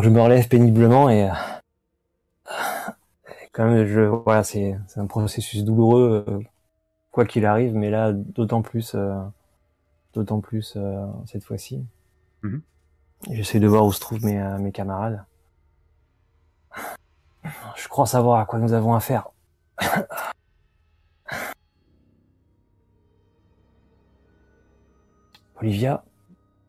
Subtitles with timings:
[0.00, 1.28] Donc je me relève péniblement et,
[3.52, 6.42] quand même, je, voilà, c'est, c'est un processus douloureux,
[7.10, 8.96] quoi qu'il arrive, mais là, d'autant plus,
[10.14, 10.78] d'autant plus
[11.26, 11.84] cette fois-ci.
[12.40, 12.62] Mhm.
[13.30, 15.22] J'essaie de voir où se trouvent mes, mes camarades.
[17.76, 19.28] Je crois savoir à quoi nous avons affaire.
[25.60, 26.02] Olivia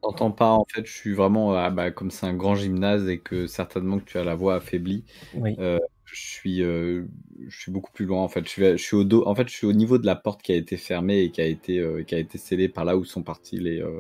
[0.02, 3.20] T'entends pas, en fait, je suis vraiment, ah, bah, comme c'est un grand gymnase et
[3.20, 5.56] que certainement que tu as la voix affaiblie, Oui.
[5.60, 7.06] euh, je suis, euh,
[7.48, 8.44] je suis beaucoup plus loin, en fait.
[8.46, 10.42] Je suis, je suis au dos, en fait, je suis au niveau de la porte
[10.42, 12.98] qui a été fermée et qui a été, euh, qui a été scellée par là
[12.98, 14.00] où sont partis les, euh,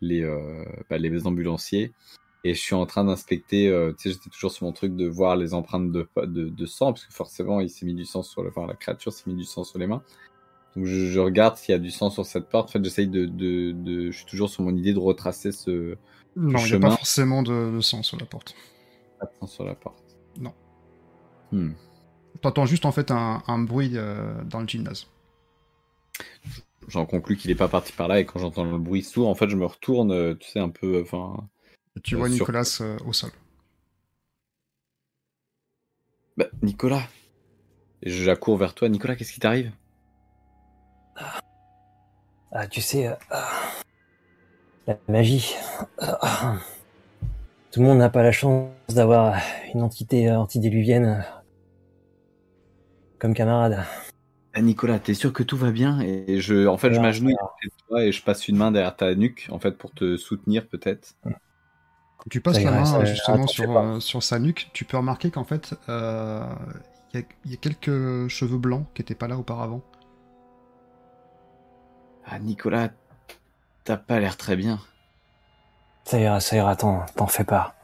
[0.00, 1.92] les, euh, bah, les ambulanciers.
[2.44, 5.06] Et je suis en train d'inspecter, euh, tu sais, j'étais toujours sur mon truc de
[5.06, 8.22] voir les empreintes de, de, de sang, parce que forcément, il s'est mis du sang
[8.22, 10.02] sur le, enfin, la créature s'est mis du sang sur les mains.
[10.78, 12.68] Donc je, je regarde s'il y a du sang sur cette porte.
[12.68, 15.96] En fait, j'essaye de, de, de, je suis toujours sur mon idée de retracer ce
[16.36, 18.54] Non, il n'y a pas forcément de, de sang sur la porte.
[19.18, 20.16] pas de sang sur la porte.
[20.38, 20.54] Non.
[21.50, 21.72] Hmm.
[22.42, 25.08] T'entends juste en fait un, un bruit euh, dans le gymnase.
[26.86, 29.34] J'en conclus qu'il est pas parti par là et quand j'entends le bruit sourd, en
[29.34, 31.48] fait, je me retourne, euh, tu sais, un peu, enfin,
[31.96, 33.30] Et tu Euh, vois sur- Nicolas euh, au sol.
[36.36, 37.02] bah, Nicolas.
[38.02, 38.88] Et j'accours vers toi.
[38.88, 39.72] Nicolas, qu'est-ce qui t'arrive?
[42.52, 43.48] Ah, tu sais, euh, ah,
[44.86, 45.54] la magie.
[45.98, 46.56] Ah,
[47.70, 49.36] Tout le monde n'a pas la chance d'avoir
[49.74, 51.20] une entité euh, antidéluvienne euh,
[53.18, 53.84] comme camarade.
[54.54, 57.36] Ah, Nicolas, t'es sûr que tout va bien Et je, en fait, je m'agenouille
[57.86, 61.14] toi et je passe une main derrière ta nuque, en fait, pour te soutenir peut-être.
[61.22, 66.42] Quand tu passes la main justement sur, sa nuque, tu peux remarquer qu'en fait, euh,
[67.12, 69.82] il y, a- il y a quelques cheveux blancs qui n'étaient pas là auparavant.
[72.30, 72.90] Ah, Nicolas,
[73.84, 74.80] t'as pas l'air très bien.
[76.04, 77.74] Ça ira, ça ira, t'en, t'en fais pas.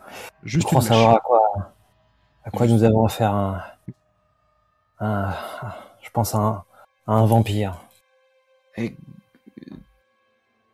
[0.44, 1.74] Je Juste crois une savoir à quoi,
[2.44, 3.62] à quoi nous avons affaire un,
[5.00, 5.32] un,
[6.02, 6.64] je pense à un,
[7.06, 7.80] à un vampire.
[8.76, 8.94] Et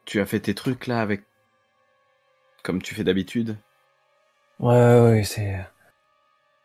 [0.05, 1.23] tu as fait tes trucs là avec,
[2.63, 3.57] comme tu fais d'habitude?
[4.61, 5.67] Ouais, ouais, ouais, c'est,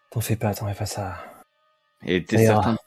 [0.09, 1.17] t'en fais pas, t'en fais pas ça.
[2.05, 2.61] Et t'es Ça ira.
[2.61, 2.77] certain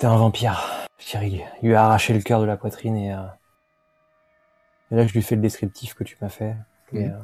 [0.00, 0.58] T'es un vampire.
[0.96, 3.18] Thierry il lui a arraché le cœur de la poitrine et, euh,
[4.90, 6.56] et là je lui fais le descriptif que tu m'as fait.
[6.94, 7.18] Et, euh,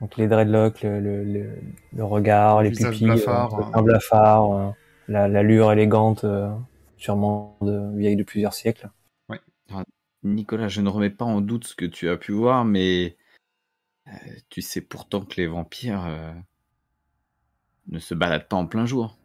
[0.00, 1.58] donc les dreadlocks, le, le, le,
[1.92, 3.70] le regard, Le les pupilles, blafard, euh, hein.
[3.74, 4.70] un blafard, euh,
[5.08, 6.54] la- l'allure élégante, euh,
[6.98, 8.88] sûrement de vieille de plusieurs siècles.
[10.22, 13.16] Nicolas, je ne remets pas en doute ce que tu as pu voir, mais
[14.06, 14.12] euh,
[14.50, 16.32] tu sais pourtant que les vampires euh,
[17.88, 19.18] ne se baladent pas en plein jour.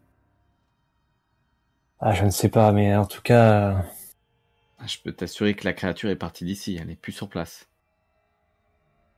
[2.00, 3.76] Ah, je ne sais pas, mais en tout cas, euh,
[4.88, 7.68] Je peux t'assurer que la créature est partie d'ici, elle n'est plus sur place.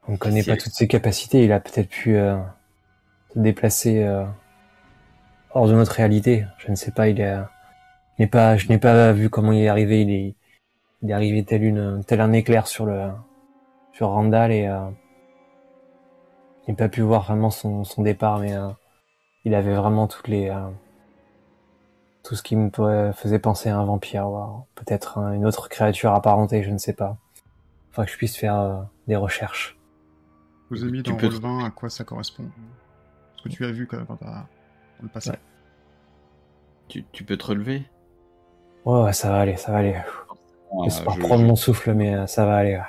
[0.07, 1.43] on ne connaît Si pas elle- toutes ses capacités.
[1.45, 2.37] Il a peut-être pu euh,
[3.33, 4.25] se déplacer euh,
[5.53, 6.45] hors de notre réalité.
[6.57, 7.07] Je ne sais pas.
[7.09, 7.35] Il est,
[8.17, 10.01] je n'ai pas, je n'ai pas vu comment il est arrivé.
[10.01, 10.35] Il est,
[11.01, 13.11] il est arrivé tel une, tel un éclair sur le,
[13.93, 14.89] sur Randall et euh,
[16.65, 18.69] je n'ai pas pu voir vraiment son, son départ, mais euh,
[19.45, 20.69] il avait vraiment toutes les, euh,
[22.29, 22.69] tout ce qui me
[23.13, 26.93] faisait penser à un vampire, ou peut-être un- une autre créature apparentée, je ne sais
[26.93, 27.17] pas.
[27.89, 29.79] Enfin que je puisse faire euh, des recherches.
[30.69, 32.45] Je vous ai mis Tu dans peux le 20 à quoi ça correspond.
[33.37, 34.45] Ce que tu as vu quand t'as- dans
[35.01, 35.31] le passé.
[35.31, 35.39] Ouais.
[36.87, 37.83] Tu, tu peux te relever
[38.85, 39.95] Ouais, ouais, ça va aller, ça va aller.
[39.95, 42.75] Ah, J'espère pas je- prendre je- mon souffle, mais euh, ça va aller.
[42.75, 42.83] ouais.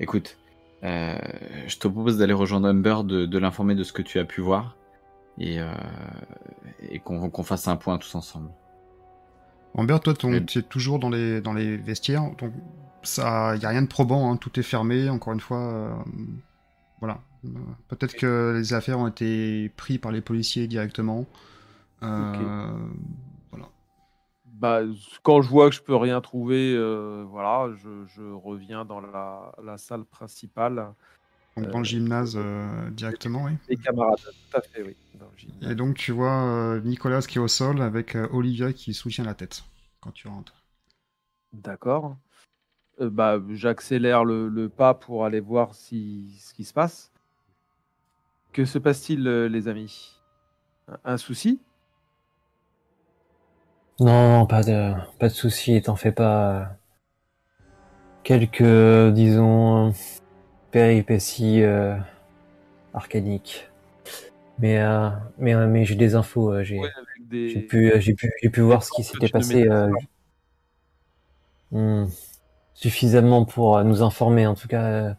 [0.00, 0.38] Écoute,
[0.82, 1.18] euh,
[1.66, 4.40] je te propose d'aller rejoindre Humber, de, de l'informer de ce que tu as pu
[4.40, 4.76] voir
[5.38, 5.72] et, euh,
[6.80, 8.50] et qu'on fasse un point tous ensemble.
[9.74, 12.52] Amber, toi, tu es toujours dans les, dans les vestiaires, donc
[13.02, 15.94] ça, y a rien de probant, hein, tout est fermé, encore une fois, euh,
[17.00, 17.20] voilà.
[17.88, 21.26] Peut-être que les affaires ont été prises par les policiers directement.
[22.02, 22.88] Euh,
[23.50, 23.68] Voilà.
[24.44, 24.80] Bah,
[25.22, 29.52] quand je vois que je peux rien trouver, euh, voilà, je, je reviens dans la,
[29.62, 30.94] la salle principale.
[31.60, 33.52] Donc dans le Euh, gymnase euh, directement, oui.
[33.68, 34.96] Les camarades, tout à fait, oui.
[35.14, 35.70] dans le gymnase.
[35.70, 39.24] Et donc tu vois euh, Nicolas qui est au sol avec euh, Olivia qui soutient
[39.24, 39.64] la tête
[40.00, 40.54] quand tu rentres.
[41.52, 42.16] D'accord.
[43.00, 47.10] Euh, bah, j'accélère le, le pas pour aller voir si, ce qui se passe.
[48.52, 50.20] Que se passe-t-il, euh, les amis?
[50.88, 51.60] Un, un souci?
[54.00, 56.76] Non, non, pas de, pas de souci, t'en fais pas.
[58.22, 59.92] Quelques, disons,
[60.70, 61.96] péripéties euh,
[62.94, 63.68] arcaniques.
[64.58, 66.52] Mais, euh, mais, euh, mais j'ai des infos.
[66.52, 66.88] euh, j'ai, Ouais,
[67.20, 69.88] des- j'ai pu, euh, j'ai pu, pu voir ce qui s'était passé euh,
[71.70, 72.06] hmm,
[72.74, 74.46] suffisamment pour euh, nous informer.
[74.46, 75.14] En tout cas, euh,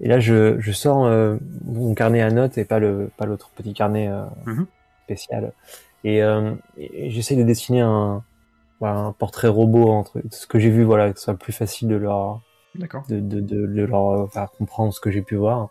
[0.00, 3.50] et là, je, je sors euh, mon carnet à notes et pas le pas l'autre
[3.56, 4.66] petit carnet euh, Mhm.
[5.04, 5.54] spécial.
[6.04, 8.24] Et, euh, et j'essaie de dessiner un,
[8.80, 11.88] voilà, un portrait robot entre ce que j'ai vu, voilà, que ce soit plus facile
[11.88, 12.42] de leur
[12.78, 13.04] D'accord.
[13.08, 15.70] de, de, de, de leur euh, faire comprendre ce que j'ai pu voir.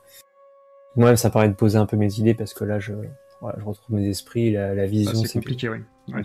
[0.96, 2.94] Moi-même, ça permet de poser un peu mes idées parce que là, je,
[3.42, 5.14] voilà, je retrouve mes esprits, la, la Ah, vision.
[5.14, 5.80] c'est c'est compliqué, oui.
[6.14, 6.22] Ouais.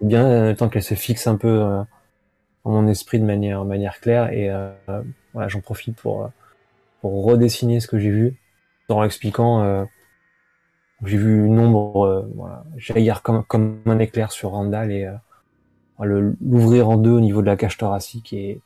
[0.00, 1.82] c'est bien euh, tant qu'elle se fixe un peu euh,
[2.64, 4.70] dans mon esprit de manière, manière claire et euh,
[5.32, 6.28] voilà, j'en profite pour, euh,
[7.00, 8.36] pour redessiner ce que j'ai vu
[8.88, 9.62] en leur expliquant.
[9.62, 9.84] euh,
[11.04, 16.32] j'ai vu une ombre euh, voilà, jaillir comme, comme un éclair sur Randall et euh,
[16.40, 18.60] l'ouvrir en deux au niveau de la cage thoracique et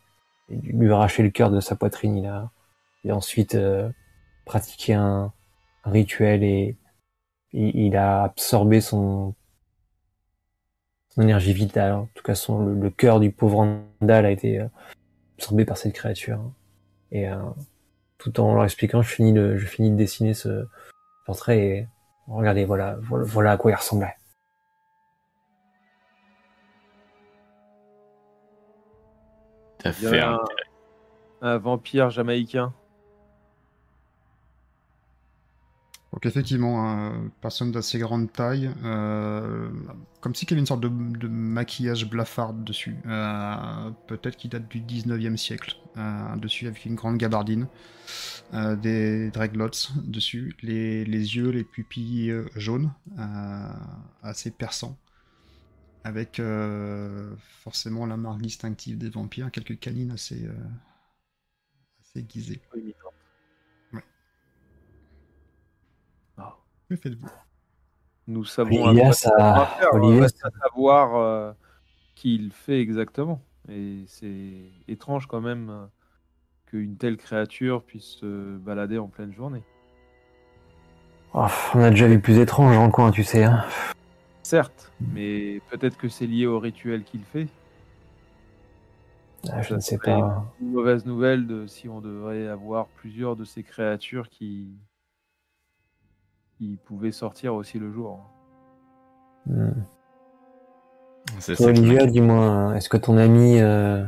[0.49, 2.17] lui arracher le cœur de sa poitrine.
[2.17, 3.89] Il a, ensuite euh,
[4.45, 5.33] pratiquer un,
[5.85, 6.77] un rituel et,
[7.55, 9.35] il a absorbé son,
[11.09, 11.95] son énergie vitale.
[11.95, 14.67] En tout cas, son, le, cœur du pauvre Randall a été euh,
[15.39, 16.41] absorbé par cette créature.
[17.11, 17.39] Et euh,
[18.19, 20.67] tout en leur expliquant, je finis de, je finis de dessiner ce
[21.25, 21.89] portrait et
[22.27, 24.15] regardez, voilà, voilà à quoi il ressemblait.
[29.79, 30.21] T'as fait
[31.43, 31.59] un...
[31.59, 32.73] vampire jamaïcain.
[36.13, 36.81] Donc effectivement,
[37.13, 39.71] une personne d'assez grande taille, euh,
[40.21, 42.97] comme si il y avait une sorte de, de maquillage blafard dessus.
[43.07, 45.77] Euh, Peut-être qu'il date du 19e siècle.
[45.99, 47.67] Euh, dessus avec une grande gabardine,
[48.55, 53.69] euh, des dreadlocks dessus, les, les yeux, les pupilles jaunes, euh,
[54.23, 54.97] assez perçants,
[56.05, 60.55] avec euh, forcément la marque distinctive des vampires, quelques canines assez, euh,
[62.01, 62.61] assez aiguisées.
[63.93, 64.05] Ouais.
[66.37, 66.57] Ah.
[66.89, 67.31] Que faites-vous?
[68.27, 71.53] Nous savons ça, Olivier, reste à savoir euh,
[72.15, 73.43] qui il fait exactement.
[73.71, 75.89] Et c'est étrange quand même
[76.67, 79.63] qu'une telle créature puisse se balader en pleine journée.
[81.35, 83.45] Oh, on a déjà vu plus étrange dans le coin, tu sais.
[83.45, 83.65] Hein.
[84.49, 87.49] Certes, mais peut-être que c'est lié au rituel qu'il fait.
[89.51, 90.43] Ah, je ne sais pas.
[90.63, 94.71] Une mauvaise nouvelle de si on devrait avoir plusieurs de ces créatures qui,
[96.57, 98.21] qui pouvaient sortir aussi le jour.
[99.45, 99.83] Hmm.
[101.41, 104.03] C'est Toi, ça Olivia, dis-moi, est-ce que ton ami, euh,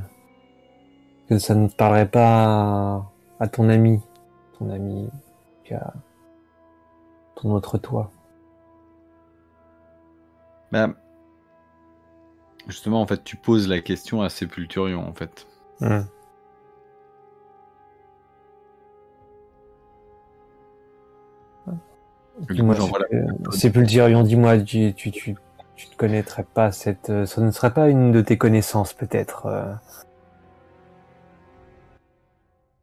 [1.29, 4.01] que ça ne parlerait pas à, à ton ami,
[4.59, 5.11] ton ami
[5.65, 5.93] qui a
[7.37, 8.11] ton autre toi?
[10.72, 10.94] Bah,
[12.69, 15.46] justement, en fait, tu poses la question à Sépulturion, en fait.
[22.46, 22.75] Coup, Dis-moi,
[23.52, 25.34] Sépulturion, dis-moi, tu, tu, tu,
[25.76, 29.46] tu ne connaîtrais pas cette, euh, ça ne serait pas une de tes connaissances peut-être.
[29.46, 29.75] euh,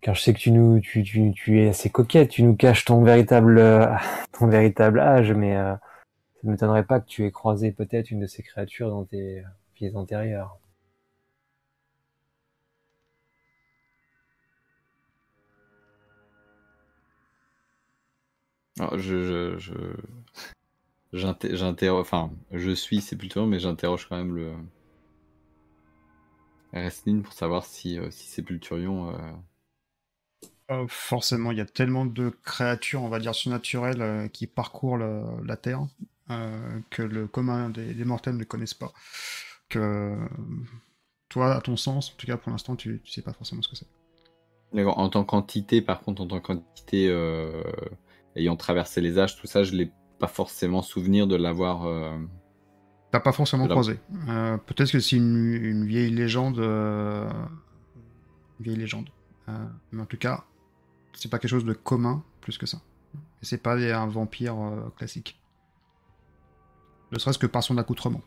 [0.01, 2.85] Car je sais que tu nous, tu, tu, tu es assez coquette, tu nous caches
[2.85, 3.85] ton véritable, euh,
[4.39, 5.73] ton véritable âge, mais euh,
[6.47, 9.43] ne m'étonnerait pas que tu aies croisé peut-être une de ces créatures dans tes
[9.75, 10.57] pieds antérieurs.
[18.79, 19.73] Alors, je, je, je...
[21.11, 24.53] j'interroge, enfin, je suis Sépulturion, mais j'interroge quand même le
[26.71, 29.09] Resnin pour savoir si, euh, si Sépulturion.
[29.13, 29.33] euh,
[30.71, 34.97] Euh, forcément, il y a tellement de créatures, on va dire, surnaturelles euh, qui parcourent
[34.97, 35.87] le- la Terre
[36.29, 38.91] euh, que le commun des, des mortels ne connaissent pas.
[39.69, 40.15] Que euh,
[41.29, 43.69] toi, à ton sens, en tout cas pour l'instant, tu, tu sais pas forcément ce
[43.69, 43.87] que c'est.
[44.73, 44.97] D'accord.
[44.99, 47.63] En tant qu'entité, par contre, en tant qu'entité euh,
[48.35, 51.85] ayant traversé les âges, tout ça, je l'ai pas forcément souvenir de l'avoir.
[51.85, 52.17] euh,
[53.11, 53.99] T'as pas forcément croisé.
[54.27, 56.59] Euh, Peut-être que c'est une, une vieille légende.
[56.59, 57.29] euh,
[58.59, 59.09] Une vieille légende.
[59.91, 60.43] Mais en tout cas,
[61.13, 62.81] c'est pas quelque chose de commun plus que ça.
[63.41, 64.57] C'est pas un vampire
[64.97, 65.39] classique.
[67.11, 68.21] Ne serait-ce que par son accoutrement.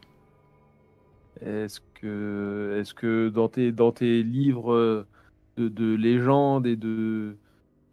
[1.41, 5.09] Est-ce que, est-ce que dans tes, dans tes livres euh,
[5.57, 7.39] de, de légendes et de,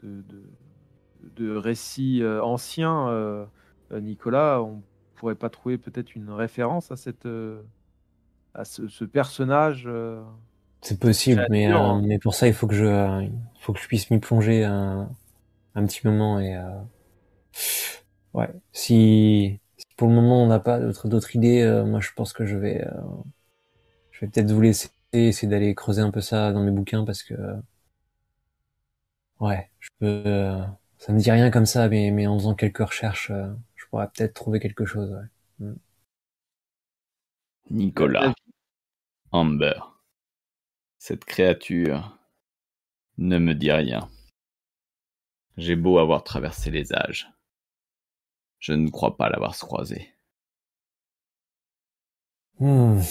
[0.04, 0.44] de, de,
[1.22, 3.46] de récits euh, anciens, euh,
[3.92, 4.84] Nicolas, on
[5.16, 7.28] pourrait pas trouver peut-être une référence à cette,
[8.54, 10.22] à ce, ce personnage euh,
[10.82, 13.80] C'est possible, mais, euh, mais pour ça, il faut que je, euh, il faut que
[13.80, 15.10] je puisse m'y plonger un,
[15.76, 16.70] un petit moment et, euh,
[18.34, 18.50] ouais.
[18.72, 19.60] Si
[19.98, 22.86] pour le moment on n'a pas d'autres, idées, euh, moi je pense que je vais,
[22.86, 22.92] euh,
[24.12, 27.24] je vais peut-être vous laisser essayer d'aller creuser un peu ça dans mes bouquins parce
[27.24, 27.34] que,
[29.40, 30.62] ouais, je peux, euh,
[31.00, 33.32] ça me dit rien comme ça, mais, en faisant quelques recherches,
[33.76, 35.12] je pourrais peut-être trouver quelque chose,
[35.60, 35.74] ouais.
[37.70, 38.34] Nicolas,
[39.32, 39.80] Amber,
[41.00, 42.18] cette créature
[43.18, 44.10] ne me dit rien.
[45.58, 47.30] J'ai beau avoir traversé les âges.
[48.60, 50.14] Je ne crois pas l'avoir croisé.
[52.60, 53.02] Hmm.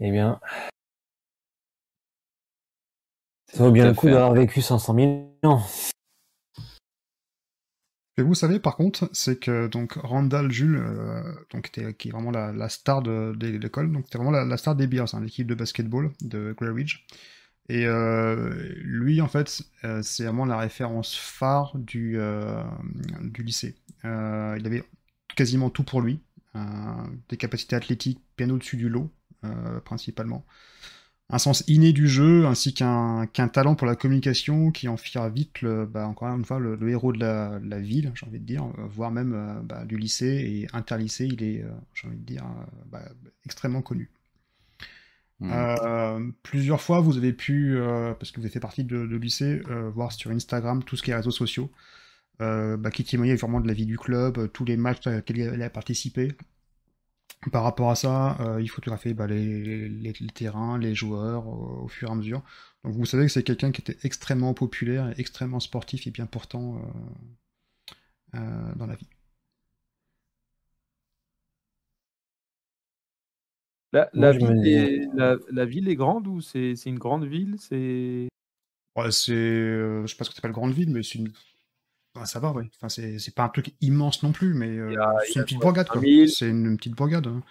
[0.00, 0.40] Eh bien,
[3.52, 5.62] ça vaut bien le coup d'avoir vécu 500 000 ans.
[8.16, 12.30] Et vous savez par contre, c'est que donc Randall Jules, euh, donc qui est vraiment
[12.30, 15.20] la, la star de, de l'école, donc c'était vraiment la, la star des Bears, hein,
[15.20, 17.04] l'équipe de basketball de Grey Ridge.
[17.68, 22.62] Et euh, lui, en fait, euh, c'est vraiment la référence phare du, euh,
[23.22, 23.74] du lycée.
[24.04, 24.84] Euh, il avait
[25.36, 26.20] quasiment tout pour lui,
[26.56, 26.60] euh,
[27.28, 29.10] des capacités athlétiques bien au-dessus du lot,
[29.44, 30.44] euh, principalement.
[31.30, 35.62] Un sens inné du jeu ainsi qu'un talent pour la communication qui en fera vite
[35.62, 38.66] le, bah, encore une fois le, le héros de la, ville j'ai envie de dire
[38.76, 42.44] voire même bah, du lycée et interlycée il est j'ai envie de dire
[42.90, 43.00] bah,
[43.46, 44.10] extrêmement connu.
[45.40, 45.50] Hmm.
[45.52, 49.16] euh, plusieurs fois, vous avez pu, euh, parce que vous avez fait partie de, de
[49.16, 51.70] lycée, euh, voir sur Instagram tout ce qui est réseaux sociaux,
[52.42, 55.38] euh, bah, qui témoignait vraiment de la vie du club, euh, tous les matchs auxquels
[55.38, 56.32] il a participé.
[57.52, 61.84] Par rapport à ça, euh, il photographiait bah, les, les- les terrains, les joueurs au,
[61.84, 62.42] au fur et à mesure.
[62.84, 66.26] Donc vous savez que c'est quelqu'un qui était extrêmement populaire, et extrêmement sportif et bien
[66.26, 66.76] portant
[68.34, 69.08] euh, euh, dans la vie.
[74.12, 77.56] La, ville est, la, la ville est grande ou c'est c'est une grande ville?
[77.58, 78.28] C'est
[78.96, 81.32] Ouais, c'est, euh, je sais pas ce que t'appelles grande ville, mais c'est une,
[82.14, 82.64] Va, ouais.
[82.76, 84.94] Enfin, c'est c'est pas un truc immense non plus, mais euh,
[85.24, 86.00] c'est une petite bourgade, quoi.
[86.00, 86.28] 5000?
[86.30, 87.26] C'est une, petite bourgade.
[87.26, 87.42] hein.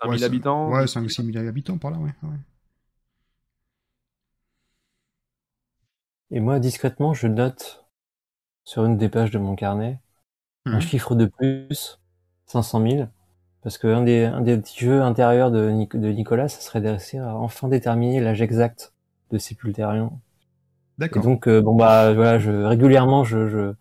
[0.00, 2.12] 5000 Ouais, ça- habitants Ouais, 5-6 000 habitants par là, ouais.
[2.22, 2.38] ouais.
[6.30, 7.86] Et moi, discrètement, je note
[8.64, 10.00] sur une des pages de mon carnet
[10.70, 10.80] un Mhm.
[10.80, 12.00] chiffre de plus,
[12.46, 13.10] 500 000,
[13.62, 16.80] parce que un des, un des petits jeux intérieurs de, Nic- de Nicolas, ça serait
[16.82, 18.92] de réussir à enfin déterminer l'âge exact
[19.32, 20.20] de Sépultérion.
[20.98, 21.22] D'accord.
[21.24, 23.74] donc, euh, bon bah voilà, je régulièrement, je, je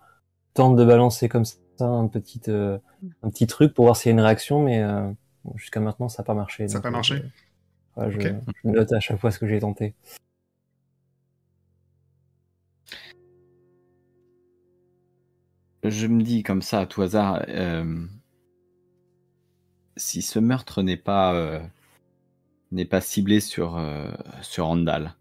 [0.53, 2.77] tente de balancer comme ça un petit, euh,
[3.21, 5.09] un petit truc pour voir s'il y a une réaction, mais euh,
[5.43, 6.67] bon, jusqu'à maintenant, ça n'a pas marché.
[6.67, 7.23] Ça n'a pas marché je-
[7.95, 8.33] voilà, je, Ok.
[8.63, 9.93] je note à chaque fois ce que j'ai tenté.
[15.83, 18.05] Je me dis comme ça à tout hasard, euh,
[19.97, 21.59] si ce meurtre n'est pas euh,
[22.71, 24.09] n'est pas ciblé sur euh,
[24.41, 25.13] sur Randall,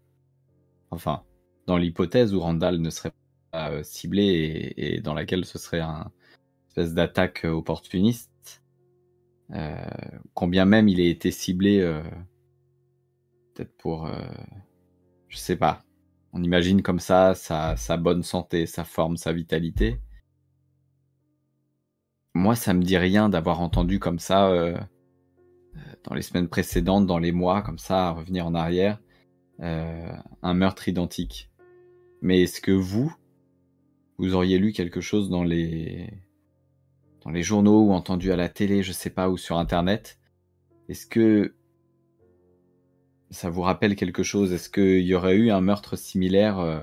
[0.89, 1.23] enfin
[1.67, 3.13] dans l'hypothèse où Randall ne serait
[3.51, 6.11] pas euh, ciblé et, dans laquelle ce serait un
[6.67, 8.63] espèce d'attaque euh, opportuniste,
[9.51, 9.85] euh,
[10.33, 12.01] combien même il ait été ciblé, euh,
[13.53, 14.21] peut-être pour, euh,
[15.27, 15.83] je sais pas,
[16.33, 19.99] on imagine comme ça sa, sa bonne santé, sa forme, sa vitalité
[22.33, 24.77] moi, ça me dit rien d'avoir entendu comme ça euh,
[25.75, 28.99] euh, dans les semaines précédentes, dans les mois, comme ça, à revenir en arrière,
[29.61, 31.51] euh, un meurtre identique.
[32.23, 33.13] Mais est-ce que vous,
[34.17, 36.09] vous auriez lu quelque chose dans les
[37.25, 40.19] dans les journaux ou entendu à la télé, je sais pas, ou sur Internet?
[40.87, 41.53] Est-ce que
[43.29, 44.53] ça vous rappelle quelque chose?
[44.53, 46.79] Est-ce qu'il y aurait eu un meurtre similaire euh,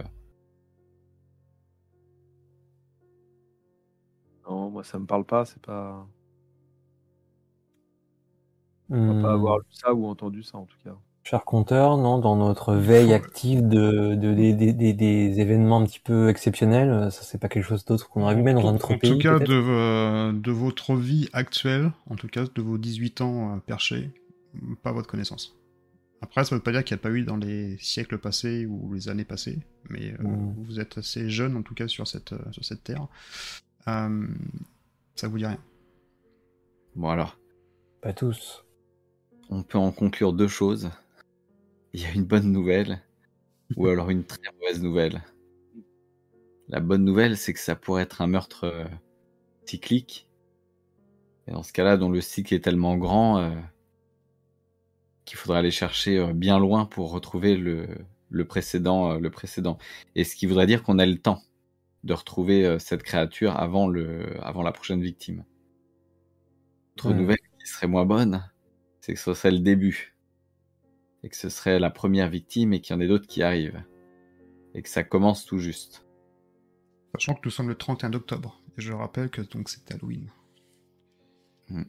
[4.47, 6.07] Non, moi ça me parle pas, c'est pas.
[8.91, 10.99] On va pas avoir lu ça ou entendu ça en tout cas.
[11.23, 16.91] Cher compteur, non, dans notre veille active de, de, des- événements un petit peu exceptionnels,
[16.91, 18.99] euh, ça c'est pas quelque chose d'autre qu'on aurait vu même dans un autre En
[18.99, 19.11] pays.
[19.13, 23.55] tout cas, de, euh, de votre vie actuelle, en tout cas de vos 18 ans
[23.55, 24.11] euh, perchés,
[24.83, 25.57] pas à votre connaissance.
[26.23, 28.93] Après, ça veut pas dire qu'il n'y a pas eu dans les siècles passés ou
[28.93, 29.59] les années passées,
[29.89, 30.55] mais euh, Mm.
[30.65, 33.07] vous êtes assez jeune en tout cas sur cette, sur cette terre.
[33.89, 34.27] Euh,
[35.15, 35.59] ça vous dit rien.
[36.97, 37.39] Bon alors,
[38.03, 38.65] Pas tous.
[39.51, 40.91] on peut en conclure deux choses.
[41.93, 43.01] Il y a une bonne nouvelle
[43.77, 45.23] ou alors une très mauvaise nouvelle.
[46.69, 48.87] La bonne nouvelle, c'est que ça pourrait être un meurtre euh,
[49.67, 50.29] cyclique.
[51.47, 53.51] Et dans ce cas-là, dont le cycle est tellement grand euh,
[55.25, 57.87] qu'il faudra aller chercher euh, bien loin pour retrouver le,
[58.31, 59.79] le précédent, le précédent.
[60.15, 61.43] Et ce qui voudrait dire qu'on a le temps
[62.05, 65.45] de retrouver cette créature avant, le, avant la prochaine victime.
[66.95, 67.15] Autre Ouais.
[67.15, 68.49] nouvelle qui serait moins bonne,
[69.01, 70.10] c'est que ce serait le début.
[71.23, 73.83] Et que ce serait la première victime et qu'il y en ait d'autres qui arrivent.
[74.75, 76.07] Et que ça commence tout juste.
[77.13, 80.31] Sachant que nous sommes le 31 octobre, et je rappelle que donc c'est Halloween.
[81.69, 81.83] Mm.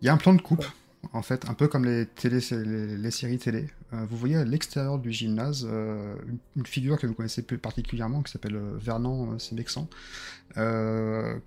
[0.00, 0.64] Il y a un plan de coupe,
[1.12, 3.66] en fait, un peu comme les, télé, les, les séries télé.
[3.92, 7.58] Euh, vous voyez à l'extérieur du gymnase euh, une, une figure que vous connaissez plus
[7.58, 9.88] particulièrement, qui s'appelle euh, Vernon euh, Sémexan,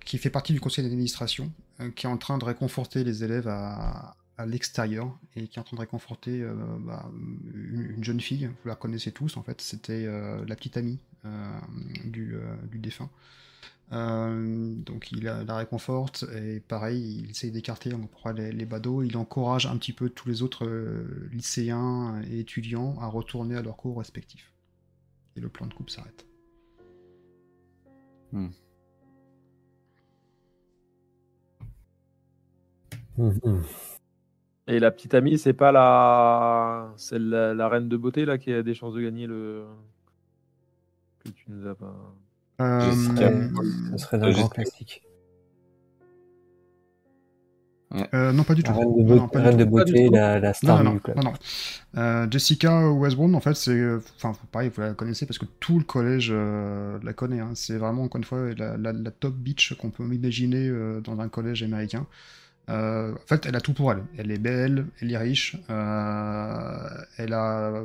[0.04, 1.52] qui fait partie du conseil d'administration,
[1.96, 5.64] qui est en train de réconforter les élèves à, à l'extérieur, et qui est en
[5.64, 7.10] train de réconforter euh, bah,
[7.54, 10.98] une, une jeune fille, vous la connaissez tous en fait, c'était euh, la petite amie
[12.04, 12.34] du,
[12.68, 13.08] du, défunt.
[13.92, 17.92] donc il la réconforte et pareil, il essaye d'écarter
[18.34, 19.04] les, les badauds.
[19.04, 20.66] Il encourage un petit peu tous les autres
[21.30, 24.52] lycéens et étudiants à retourner à leurs cours respectifs.
[25.36, 26.26] Et le plan de coupe s'arrête.
[28.32, 28.48] Hmm.
[34.68, 36.92] Et la petite amie, c'est pas la...
[36.96, 37.68] C'est la...
[37.68, 39.64] reine de beauté là qui a des chances de gagner le.
[41.24, 41.94] Que tu nous as pas.
[42.60, 42.80] Euh...
[43.96, 45.02] Ce serait un grand classique.
[48.14, 48.72] Euh, non, pas du tout.
[48.72, 48.78] La
[49.42, 51.32] reine de, beauté, la, la, star non, non, non,
[51.98, 53.78] euh, Jessica Westbrook, en fait, c'est.
[54.16, 57.40] Enfin, pareil, vous la connaissez parce que tout le collège euh, la connaît.
[57.40, 57.50] Hein.
[57.54, 61.28] C'est vraiment, encore une fois, la, la top bitch qu'on peut imaginer euh, dans un
[61.28, 62.06] collège américain.
[62.68, 64.04] Euh, en fait, elle a tout pour elle.
[64.16, 67.84] Elle est belle, elle est riche, euh, elle a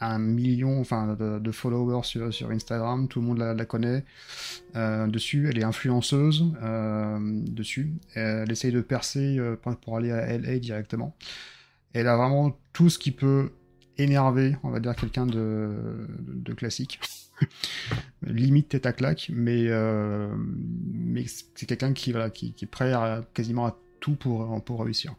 [0.00, 4.04] un million enfin, de, followers sur, sur, Instagram, tout le monde la, connaît
[4.74, 6.44] euh, dessus, elle est influenceuse
[7.46, 9.38] dessus, elle essaye de percer
[9.82, 11.16] pour aller à LA directement.
[11.94, 13.52] Elle a vraiment tout ce qui peut
[13.98, 17.00] énerver, on va dire, quelqu'un de, de, classique.
[18.22, 19.68] limite tête à claque, mais,
[20.92, 24.82] mais c'est quelqu'un qui, voilà, qui, qui, est prêt à, quasiment à tout pour, pour
[24.82, 25.14] réussir.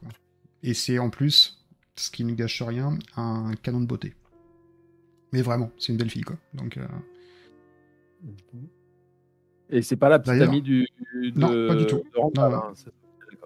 [0.63, 1.65] Et c'est en plus,
[1.95, 4.13] ce qui ne gâche rien, un canon de beauté.
[5.33, 6.37] Mais vraiment, c'est une belle fille, quoi.
[6.53, 6.77] Donc.
[6.77, 6.87] Euh,
[9.69, 10.87] Et c'est pas la petite amie du.
[11.35, 12.03] Non, pas du tout.
[12.15, 12.73] Hein,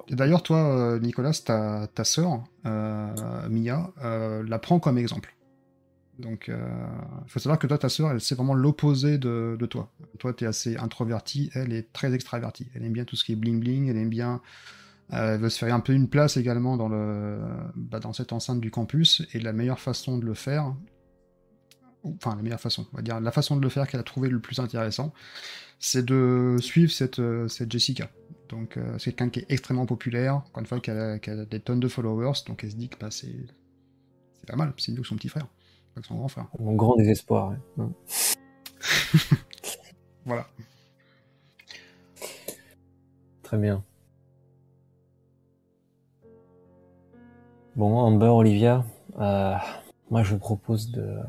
[0.10, 5.36] d'ailleurs, toi, euh, Nicolas, ta, ta sœur, euh, Mia, la prend comme exemple.
[6.20, 9.92] Donc, il faut savoir que toi, ta sœur, c'est vraiment l'opposé de, toi.
[10.20, 12.68] Toi, tu es assez introverti, elle est très extravertie.
[12.76, 14.42] Elle aime bien tout ce qui est bling-bling, elle aime bien
[15.14, 17.40] euh, elle veut se faire un peu une place également dans, le,
[17.76, 20.74] bah, dans cette enceinte du campus, et la meilleure façon de le faire,
[22.04, 24.30] enfin la meilleure façon, on va dire la façon de le faire qu'elle a trouvé
[24.30, 25.14] le plus intéressant,
[25.80, 28.10] c'est de suivre cette, euh, cette Jessica.
[28.52, 31.80] Donc euh, c'est quelqu'un qui est extrêmement populaire, encore une fois qui a, des tonnes
[31.80, 33.34] de followers, donc elle se dit que bah, c'est
[34.46, 35.48] pas mal, c'est mieux que son petit frère,
[35.96, 36.48] pas que son grand frère.
[36.60, 37.56] Mon grand désespoir.
[40.26, 40.48] voilà.
[43.42, 43.84] Très bien.
[47.78, 48.84] Bon, Amber, Olivia,
[49.18, 49.56] euh,
[50.10, 51.20] moi je vous propose de.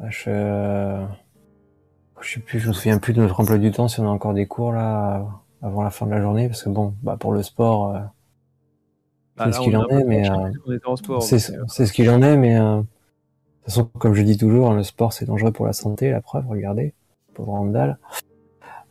[0.00, 1.06] Je...
[2.20, 4.10] je sais plus, je me souviens plus de notre emploi du temps si on a
[4.10, 5.26] encore des cours là
[5.62, 8.00] avant la fin de la journée, parce que bon, bah pour le sport, euh,
[9.36, 10.50] bah, c'est ce qu'il en est, mais euh,
[11.18, 11.38] c'est
[11.86, 15.24] ce qu'il en est, mais de toute façon, comme je dis toujours, le sport c'est
[15.24, 16.94] dangereux pour la santé, la preuve, regardez,
[17.34, 17.98] pauvre Randall.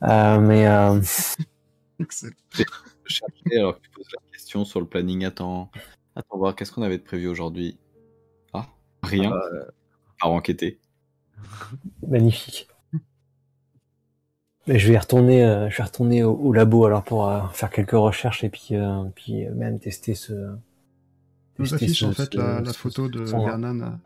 [0.01, 0.99] mais alors
[1.99, 5.25] que tu poses la question sur le planning.
[5.25, 5.71] Attends,
[6.15, 7.77] attends voir, qu'est-ce qu'on avait de prévu aujourd'hui?
[8.53, 8.67] Ah,
[9.03, 9.31] rien.
[9.33, 9.71] Ah bah,
[10.21, 10.79] à enquêter.
[12.07, 12.67] Magnifique.
[14.67, 17.91] Mais je vais retourner, euh, je vais retourner au, labo alors pour euh, faire quelques
[17.91, 20.34] recherches et puis, euh, puis même tester ce.
[21.58, 23.99] Je vous affiche en fait la, photo de Vernon à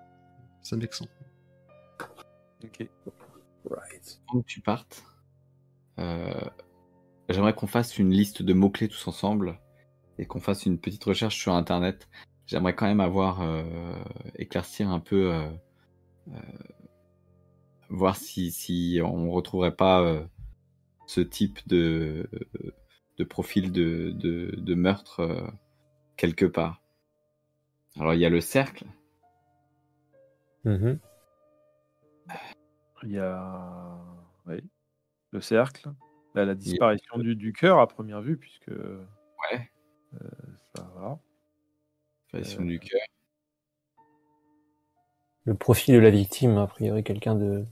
[0.61, 1.05] Saint-Mexan.
[2.63, 2.87] Ok.
[3.69, 4.21] Right.
[4.45, 5.03] Tu partes,
[7.31, 9.59] J'aimerais qu'on fasse une liste de mots-clés tous ensemble
[10.17, 12.09] et qu'on fasse une petite recherche sur Internet.
[12.45, 13.63] J'aimerais quand même avoir, euh,
[14.35, 15.49] éclaircir un peu, euh,
[16.29, 16.39] euh,
[17.89, 20.25] voir si, si on retrouverait pas
[21.11, 22.29] ce type de,
[23.17, 25.51] de profil de, de, meurtre
[26.15, 26.81] quelque part.
[27.99, 28.85] Alors il y a le cercle.
[30.65, 30.97] Mm-hmm.
[33.03, 33.97] Il y a
[34.47, 34.63] oui.
[35.31, 35.91] le cercle
[36.35, 38.69] la disparition du, du cœur à première vue, puisque.
[38.69, 39.69] Ouais.
[40.13, 40.29] Euh,
[40.75, 41.19] ça va.
[42.23, 43.01] Disparition du cœur.
[45.45, 47.65] Le profil de la victime, a priori, quelqu'un de,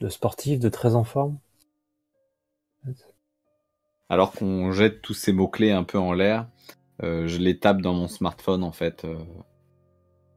[0.00, 1.38] de sportif, de très en forme.
[4.08, 6.48] Alors qu'on jette tous ces mots-clés un peu en l'air,
[7.02, 9.04] euh, je les tape dans mon smartphone en fait.
[9.04, 9.18] Euh,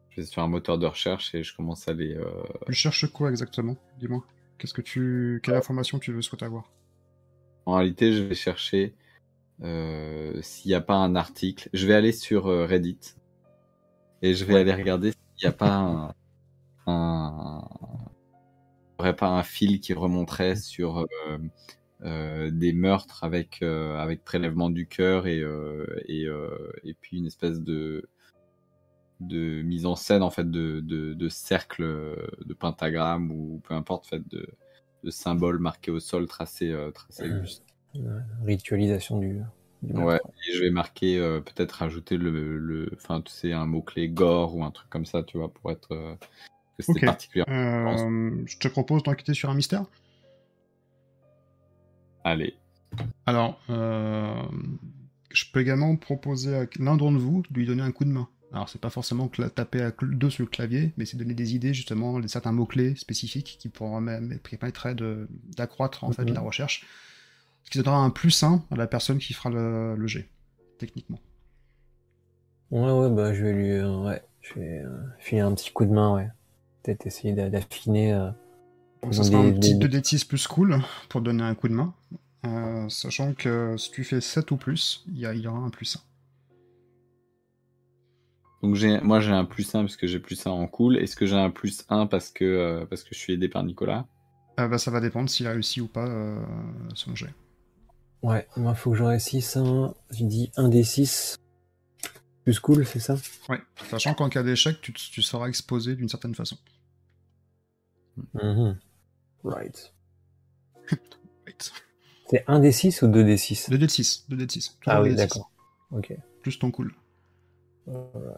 [0.10, 2.18] je vais sur un moteur de recherche et je commence à les.
[2.66, 3.78] Tu cherches quoi exactement?
[4.00, 4.24] Dis-moi.
[4.60, 6.70] Qu'est-ce que tu, quelle information tu veux souhaiter avoir?
[7.66, 8.94] En réalité, je vais chercher
[9.62, 11.70] euh, s'il n'y a pas un article.
[11.74, 13.16] Je vais aller sur euh, Reddit
[14.22, 16.14] et je vais aller regarder s'il n'y a pas un,
[16.88, 17.62] un,
[18.98, 21.38] aurait pas un fil qui remonterait sur euh,
[22.02, 25.44] des meurtres avec avec prélèvement du cœur et
[26.08, 26.28] et,
[26.84, 28.10] et puis une espèce de
[29.20, 34.08] de mise en scène en fait de, de, de cercle de pentagramme ou peu importe
[34.08, 34.48] fait de
[35.04, 36.92] de symboles marqués au sol tracés, euh,
[38.44, 39.40] Ritualisation du.
[39.84, 44.10] ouais, et je vais marquer, euh, peut-être rajouter le, le, enfin, tu sais, un mot-clé
[44.10, 45.92] gore ou un truc comme ça, tu vois, pour être.
[45.92, 46.16] Euh,
[46.78, 47.06] que c'était Ok.
[47.06, 47.44] particulier.
[47.50, 49.86] Euh, je te propose d'enquêter sur un mystère?
[52.24, 52.56] Allez.
[53.26, 54.34] Alors, euh,
[55.32, 58.28] je peux également proposer à l'un d'entre vous de lui donner un coup de main.
[58.52, 61.54] Alors, c'est pas forcément taper à cl- deux sur le clavier, mais c'est donner des
[61.54, 66.34] idées, justement, certains mots-clés spécifiques qui, pourraient même, qui permettraient de- d'accroître en fait Mhm.
[66.34, 66.86] la recherche.
[67.64, 70.28] Ce qui donnera un plus 1 à la personne qui fera le, le jet,
[70.80, 71.20] techniquement.
[72.72, 75.86] Ouais, ouais, bah, je vais lui, euh, ouais, je vais euh, filer un petit coup
[75.86, 76.30] de main, ouais.
[76.84, 78.14] Peut-être essayer d'a- d'affiner.
[79.04, 81.74] Donc, ça Des- sera un petit des- 2d6 plus cool pour donner un coup de
[81.74, 81.94] main.
[82.46, 85.60] Euh, sachant que si tu fais 7 ou plus, il y, a- il y aura
[85.60, 86.00] un plus 1.
[88.62, 90.98] Donc j'ai, moi j'ai un plus 1 parce que j'ai plus 1 en cool.
[90.98, 93.64] Est-ce que j'ai un plus 1 parce que, euh, parce que je suis aidé par
[93.64, 94.06] Nicolas?
[94.60, 96.42] Euh, bah, ça va dépendre s'il a réussi ou pas euh,
[96.94, 97.34] son jet.
[98.22, 101.38] Ouais, moi, faut que j'aurai 6, 1, j'ai dit 1 des 6.
[102.44, 103.16] Plus cool, c'est ça?
[103.48, 106.58] Ouais, sachant qu'en cas d'échec, tu, tu seras exposé d'une certaine façon.
[108.34, 108.78] Mhm.
[109.44, 109.94] Right.
[112.30, 114.76] C'est 1 des 6 ou 2 des 6 2d6, 2d6.
[114.86, 115.16] Ah oui, 2d6.
[115.16, 115.52] d'accord.
[115.92, 116.14] Ok.
[116.44, 116.94] Plus ton cool.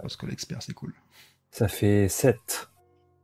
[0.01, 0.93] Parce que l'expert, c'est cool.
[1.51, 2.69] Ça fait 7.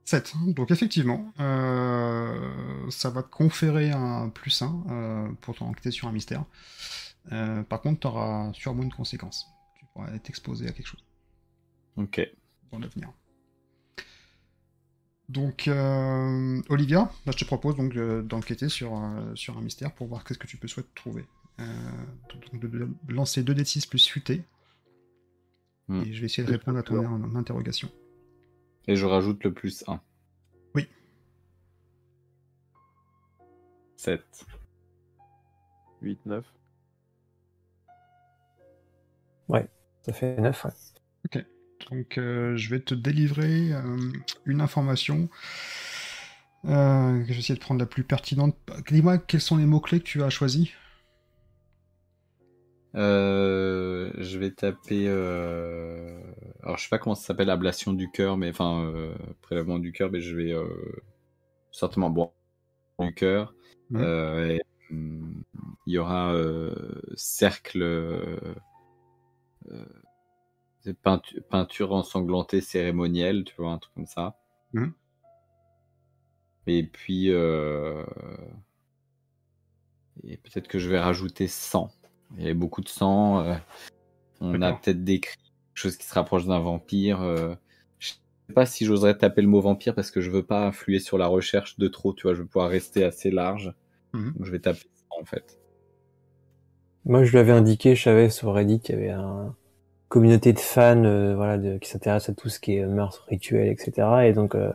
[0.04, 0.34] 7.
[0.48, 6.44] Donc effectivement, euh, ça va te conférer un plus 1 pour t'enquêter sur un mystère.
[7.32, 9.48] Euh, par contre, tu auras sûrement une conséquence.
[9.76, 11.06] Tu pourras être exposé à quelque chose
[11.96, 12.22] Ok.
[12.72, 13.10] dans l'avenir.
[15.30, 19.94] Donc, euh, Olivia, là, je te propose donc euh, d'enquêter sur, euh, sur un mystère
[19.94, 21.26] pour voir qu'est-ce que tu peux souhaiter trouver.
[21.60, 21.66] Euh,
[22.30, 24.44] donc de, de lancer 2d6 plus futé.
[25.90, 26.02] Hmm.
[26.04, 27.90] Et je vais essayer de répondre à ton en- en interrogation.
[28.88, 30.00] Et je rajoute le plus 1.
[30.76, 30.88] Oui.
[33.98, 34.46] 7.
[36.02, 36.46] 8, 9.
[40.04, 40.72] Ça fait 9, ouais.
[41.90, 43.98] Donc, euh, je vais te délivrer euh,
[44.46, 45.30] une information.
[46.66, 48.58] Euh, que vais essayer de prendre la plus pertinente.
[48.90, 50.70] Dis-moi quels sont les mots-clés que tu as choisis?
[52.96, 55.08] Euh, je vais taper.
[55.08, 58.92] Alors, je sais pas comment ça s'appelle, ablation du cœur, mais enfin,
[59.42, 60.54] prélèvement du cœur, mais je vais
[61.72, 62.32] certainement boire
[63.00, 63.54] du cœur.
[63.96, 64.60] Et,
[64.92, 65.44] hum,
[65.86, 66.36] il y aura
[67.16, 67.84] cercle.
[70.88, 74.36] Euh, euh, c'est peintu- peinture ensanglantée cérémonielle, tu vois, un truc comme ça.
[74.74, 74.94] Mhm.
[76.68, 77.32] Et puis.
[77.32, 78.04] euh,
[80.24, 81.92] Et peut-être que je vais rajouter 100.
[82.36, 83.40] Il y avait beaucoup de sang.
[83.46, 83.56] euh,
[84.42, 87.22] on a peut-être décrit quelque chose qui se rapproche d'un vampire.
[87.22, 87.56] euh,
[88.00, 91.00] je sais pas si j'oserais taper le mot vampire parce que je veux pas influer
[91.00, 92.14] sur la recherche de trop.
[92.14, 93.74] Tu vois, je veux pouvoir rester assez large.
[94.14, 94.34] Mhm.
[94.34, 95.60] Donc je vais taper 100 en fait.
[97.06, 99.54] Moi, je lui avais indiqué, je savais sur Reddit qu'il y avait une
[100.10, 103.68] communauté de fans euh, voilà, de, qui s'intéressent à tout ce qui est meurtre rituel,
[103.68, 104.08] etc.
[104.26, 104.72] Et donc, euh,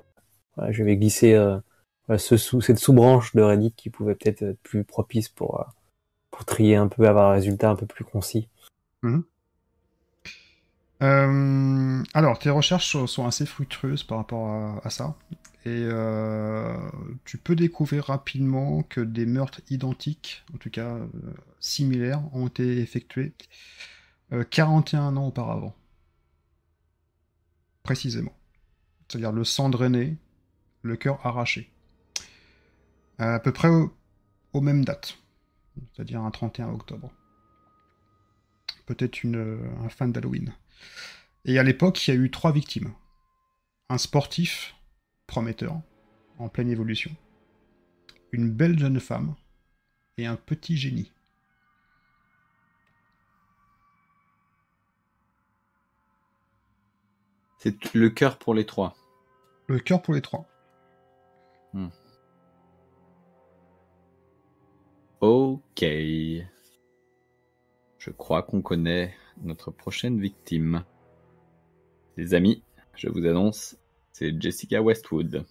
[0.71, 1.59] je vais glisser euh,
[2.07, 5.64] voilà, ce sous, cette sous-branche de Reddit qui pouvait peut-être être plus propice pour,
[6.31, 8.49] pour trier un peu, avoir un résultat un peu plus concis.
[11.03, 15.16] Euh, alors, tes recherches sont- assez fructueuses par rapport à, ça.
[15.64, 15.88] Et
[17.25, 20.97] tu peux découvrir rapidement que des meurtres identiques, en tout cas
[21.61, 23.33] similaires, ont été effectués
[24.51, 25.75] 41 ans auparavant.
[27.83, 28.33] Précisément.
[29.09, 30.16] C'est-à-dire le sang drainé,
[30.83, 31.71] le cœur arraché.
[33.18, 33.95] À peu près au-
[34.53, 35.18] aux mêmes dates.
[35.95, 37.12] C'est-à-dire un 31 octobre.
[38.87, 40.53] Peut-être euh, un fan d'Halloween.
[41.45, 42.92] Et à l'époque, il y a eu trois victimes.
[43.88, 44.75] Un sportif
[45.27, 45.81] prometteur,
[46.38, 47.14] en pleine évolution,
[48.33, 49.35] une belle jeune femme
[50.18, 51.12] et un petit génie.
[57.62, 58.96] C'est le cœur pour les trois.
[59.68, 60.48] Le cœur pour les trois.
[65.20, 65.85] Ok.
[67.98, 70.85] Je crois qu'on connaît notre prochaine victime.
[72.16, 72.64] Les amis,
[72.96, 73.77] je vous annonce,
[74.12, 75.44] c'est Jessica Westwood.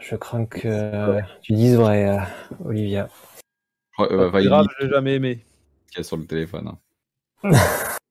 [0.00, 2.20] Je crains que euh, tu dises vrai, euh,
[2.62, 3.08] Olivia.
[3.08, 3.40] Je
[3.94, 5.46] crois- euh, grave, je l'ai jamais aimé.
[5.88, 6.68] qu'il y a sur le téléphone.
[6.68, 6.78] hein.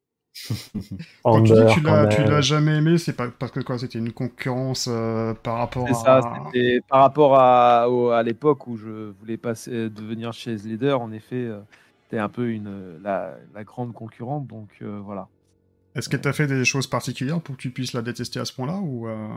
[1.30, 2.26] Quand tu dis que tu l'as, tu même.
[2.26, 5.94] l'as jamais aimé, c'est pas parce que quoi, c'était une concurrence euh, par rapport C'est
[5.94, 6.20] à.
[6.22, 11.12] c'était par rapport à, au- à l'époque où je voulais passer, devenir chaise leader, en
[11.12, 11.62] effet, euh,
[12.04, 15.30] c'était un peu une, la, la grande concurrente, donc euh, voilà.
[15.96, 18.52] Est-ce qu'elle t'a fait des choses particulières pour que tu puisses la détester à ce
[18.54, 19.30] point-là ou, euh,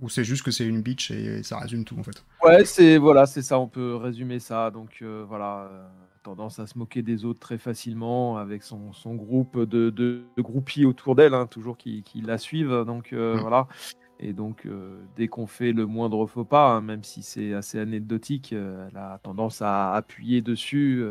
[0.00, 2.24] ou c'est juste que c'est une bitch et ça résume tout en fait?
[2.42, 4.70] Ouais, c'est voilà, c'est ça, on peut résumer ça.
[4.70, 5.90] Donc voilà,
[6.22, 10.42] tendance à se moquer des autres très facilement avec son, son groupe de, de, de
[10.42, 12.84] groupies autour d'elle, hein, toujours qui, qui la suivent.
[12.86, 13.40] Donc euh, Mm.
[13.40, 13.68] voilà.
[14.20, 17.78] Et donc, euh, dès qu'on fait le moindre faux pas, hein, même si c'est assez
[17.80, 21.04] anecdotique, euh, elle a tendance à appuyer dessus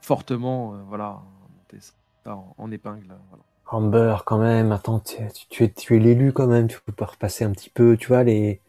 [0.00, 1.22] fortement, voilà,
[1.56, 3.14] monter ça en, en épingle.
[3.30, 3.44] Voilà.
[3.66, 6.92] Amber, quand même, attends, tu, tu- tu es, tu es l'élu quand même, tu peux
[6.92, 8.62] pas repasser un petit peu, tu vois, les,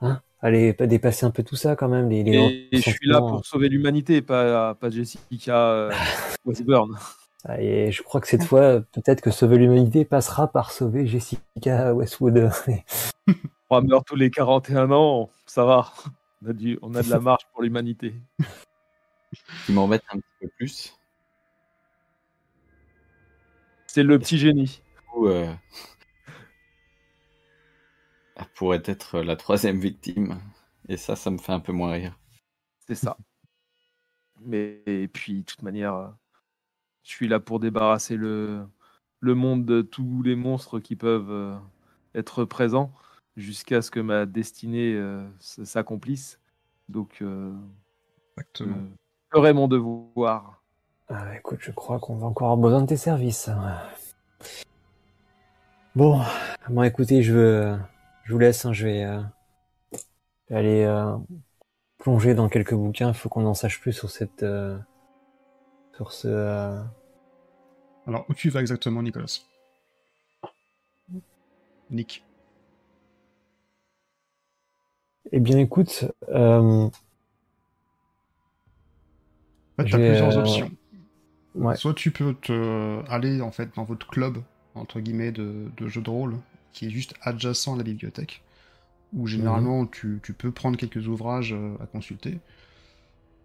[0.00, 2.90] hein, aller pas dépasser un peu tout ça quand même, les, les Et, et je
[2.90, 5.90] suis là pour sauver l'humanité, pas, pas Jessica euh,
[6.44, 6.94] Westburn.
[7.58, 12.50] Et je crois que cette fois, peut-être que sauver l'humanité passera par sauver Jessica Westwood.
[13.70, 15.92] On meurt tous les 41 ans, ça va.
[16.42, 18.14] On a, du, on a de la marge pour l'humanité.
[19.64, 20.94] qui m'embête un petit peu plus.
[23.86, 24.82] C'est le petit génie.
[24.94, 25.50] Du coup, euh,
[28.36, 30.40] elle pourrait être la troisième victime.
[30.88, 32.18] Et ça, ça me fait un peu moins rire.
[32.86, 33.16] C'est ça.
[34.40, 36.08] Mais et puis, de toute manière, euh,
[37.02, 38.66] je suis là pour débarrasser le,
[39.20, 41.56] le monde de tous les monstres qui peuvent euh,
[42.14, 42.92] être présents
[43.36, 46.40] jusqu'à ce que ma destinée euh, s'accomplisse.
[46.88, 47.52] Donc, euh,
[48.36, 48.76] Exactement.
[49.32, 50.62] je ferai mon devoir.
[51.08, 53.50] Ah, écoute, je crois qu'on va encore avoir besoin de tes services.
[55.94, 56.20] Bon,
[56.68, 57.78] bon, écoutez, je veux,
[58.24, 59.20] je vous laisse, hein, je vais, euh,
[60.50, 61.16] aller euh,
[61.98, 63.08] plonger dans quelques bouquins.
[63.08, 64.78] Il faut qu'on en sache plus sur cette, euh,
[65.96, 66.82] sur ce.
[68.06, 69.40] Alors, où tu vas exactement, Nicolas?
[71.90, 72.24] Nick.
[75.32, 76.90] Eh bien, écoute, En
[79.76, 80.70] fait, tu as plusieurs options.
[81.54, 84.38] ouais, Soit tu peux te aller en fait dans votre club
[84.74, 86.36] entre guillemets de, de jeux de rôle
[86.74, 88.42] qui est juste adjacent à la bibliothèque,
[89.14, 92.38] où généralement tu, tu peux prendre quelques ouvrages euh, à consulter.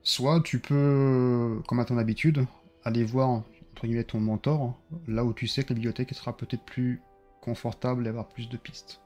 [0.04, 2.46] Soit tu peux, comme à ton habitude,
[2.84, 6.64] aller voir entre guillemets ton mentor, là où tu sais que la bibliothèque sera peut-être
[6.66, 7.02] plus
[7.42, 9.00] confortable et avoir plus de pistes.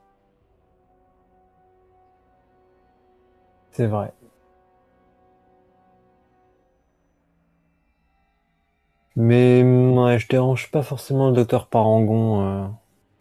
[3.74, 4.14] c'est vrai.
[9.16, 12.68] Mais ouais, je dérange pas forcément le docteur Parangon, euh,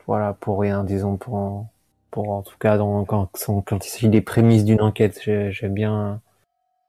[0.07, 1.71] voilà, pour rien, disons, pour, en-
[2.11, 3.29] pour en tout cas dans, quand,
[3.67, 6.21] quand il s'agit des prémices d'une enquête, j'ai- j'aime bien,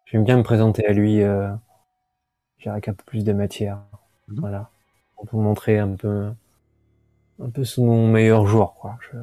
[0.05, 1.49] j'aime bien me présenter à lui, euh,
[2.65, 3.79] avec un peu plus de matière,
[4.27, 4.39] Mhm.
[4.39, 4.71] voilà,
[5.15, 6.31] pour vous montrer un peu,
[7.39, 8.97] un peu sous mon meilleur jour, quoi.
[9.11, 9.17] Je,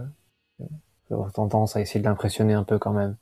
[1.10, 3.16] avoir tendance à essayer de l'impressionner un peu quand même.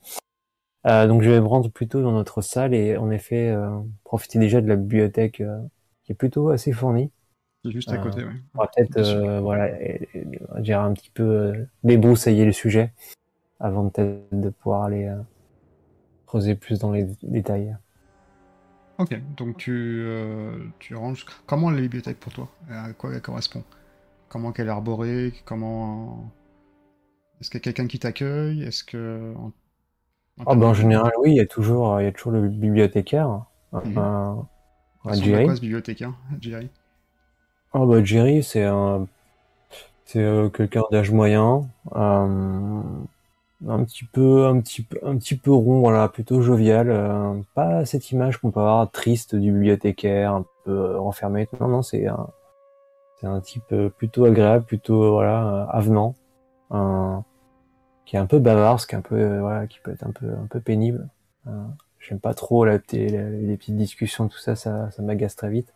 [0.87, 3.71] Euh, donc je vais me rendre plutôt dans notre salle et en effet euh,
[4.05, 5.61] profiter déjà de la bibliothèque euh,
[6.05, 7.11] qui est plutôt assez fournie.
[7.65, 8.31] Juste à Euh, côté, ouais.
[8.55, 9.71] On va peut-être euh, voilà,
[10.61, 12.93] dire un petit peu euh, débroussailler le sujet
[13.61, 15.13] avant de peut-être de pouvoir aller
[16.27, 17.77] creuser plus dans les détails.
[18.99, 21.25] Ok, donc tu, euh, tu ranges.
[21.47, 22.49] Comment la bibliothèque pour toi?
[22.71, 23.63] À quoi elle correspond?
[24.29, 25.33] Comment qu'elle est arborée?
[25.45, 26.31] Comment.
[27.41, 28.63] Est-ce qu'il y a quelqu'un qui t'accueille?
[28.63, 29.35] Est-ce que.
[29.37, 29.53] En,
[30.47, 33.45] Ah ben en général oui, il y a toujours il y a toujours le bibliothécaire.
[33.73, 33.99] Mhm.
[33.99, 35.45] un Jerry.
[35.47, 36.71] quoi ce bibliothécaire, Jerry?
[37.73, 39.07] Ah bah Jerry, c'est un,
[40.05, 42.83] c'est euh, quelqu'un d'âge moyen, euh,
[43.69, 46.91] un petit peu, un petit un petit peu rond, voilà, plutôt jovial.
[46.91, 51.49] euh, pas cette image qu'on peut avoir triste du bibliothécaire, un peu renfermé.
[51.61, 52.29] Non, non, c'est un,
[53.21, 56.17] c'est un type plutôt agréable, plutôt voilà, avenant,
[58.05, 60.13] qui est un peu bavard, ce qui est un peu, voilà, qui peut être un
[60.13, 61.09] peu, un peu pénible.
[62.01, 65.73] J'aime pas trop la, la- les petites discussions, tout ça, ça, ça m'agace très vite.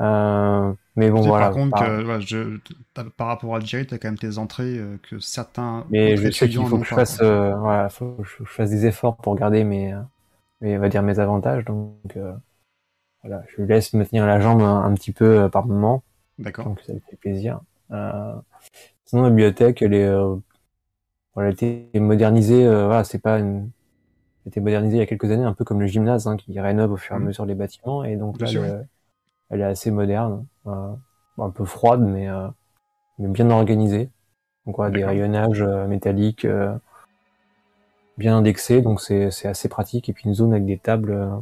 [0.00, 1.34] Euh, mais bon voilà.
[1.34, 2.58] par contre, par- que, ouais, je-
[2.94, 6.16] t'as- par rapport à Jerry, tu as quand même tes entrées euh, que certains Mais
[6.16, 8.86] je sais qu'il étudiants faut que je fasse, euh, voilà, faut que je, fasse des
[8.86, 10.00] efforts pour garder mes, euh,
[10.60, 11.64] mes, on va dire mes avantages.
[11.66, 12.34] Donc, euh,
[13.22, 16.04] voilà, je laisse me tenir la jambe un, un petit peu euh, par moment,
[16.38, 16.68] D'accord.
[16.68, 17.60] donc ça me fait plaisir.
[17.92, 18.34] Euh,
[19.06, 20.36] sinon, la bibliothèque, elle est, euh,
[21.34, 22.66] voilà, elle a été modernisée.
[22.66, 23.70] euh, voilà, c'est pas une,
[24.46, 26.36] elle a été modernisée il y a quelques années, un peu comme le gymnase, hein,
[26.36, 27.26] qui rénove au fur et à Mhm.
[27.26, 28.52] mesure les bâtiments, et donc là,
[29.54, 30.92] elle, est assez moderne, euh,
[31.38, 32.48] un peu froide, mais, euh,
[33.18, 34.10] mais bien organisée.
[34.66, 36.46] Donc voilà, des rayonnages euh, métalliques
[38.16, 40.08] bien indexés, donc c'est c'est assez pratique.
[40.08, 41.40] Et puis une zone avec des tables,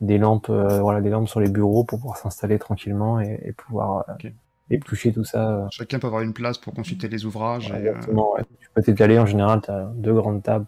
[0.00, 4.04] des lampes, voilà, des lampes sur les bureaux pour pouvoir s'installer tranquillement et, et pouvoir
[4.08, 4.32] euh, Ok.
[4.70, 5.66] éplucher tout ça.
[5.70, 7.70] Chacun peut avoir une place pour consulter les ouvrages.
[7.70, 8.44] et, euh, ouais.
[8.60, 10.66] Tu peux t'étaler en général, tu as deux grandes tables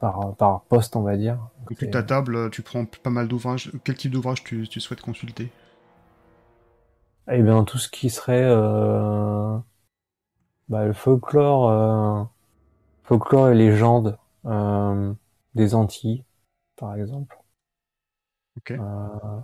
[0.00, 1.38] par, par poste, on va dire.
[1.68, 3.70] Donc, ta table, tu prends pas mal d'ouvrages.
[3.84, 5.50] Quel type d'ouvrage tu, tu souhaites consulter?
[7.32, 9.58] Eh bien, tout ce qui serait euh,
[10.68, 12.24] bah, le folklore, euh,
[13.04, 15.12] folklore et légendes euh,
[15.54, 16.24] des Antilles,
[16.76, 17.38] par exemple.
[18.56, 18.70] Ok.
[18.72, 19.40] Euh,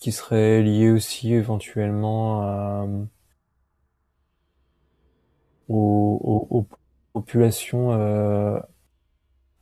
[0.00, 2.86] qui serait lié aussi éventuellement à
[5.68, 6.66] aux, aux- aux
[7.12, 8.58] populations euh,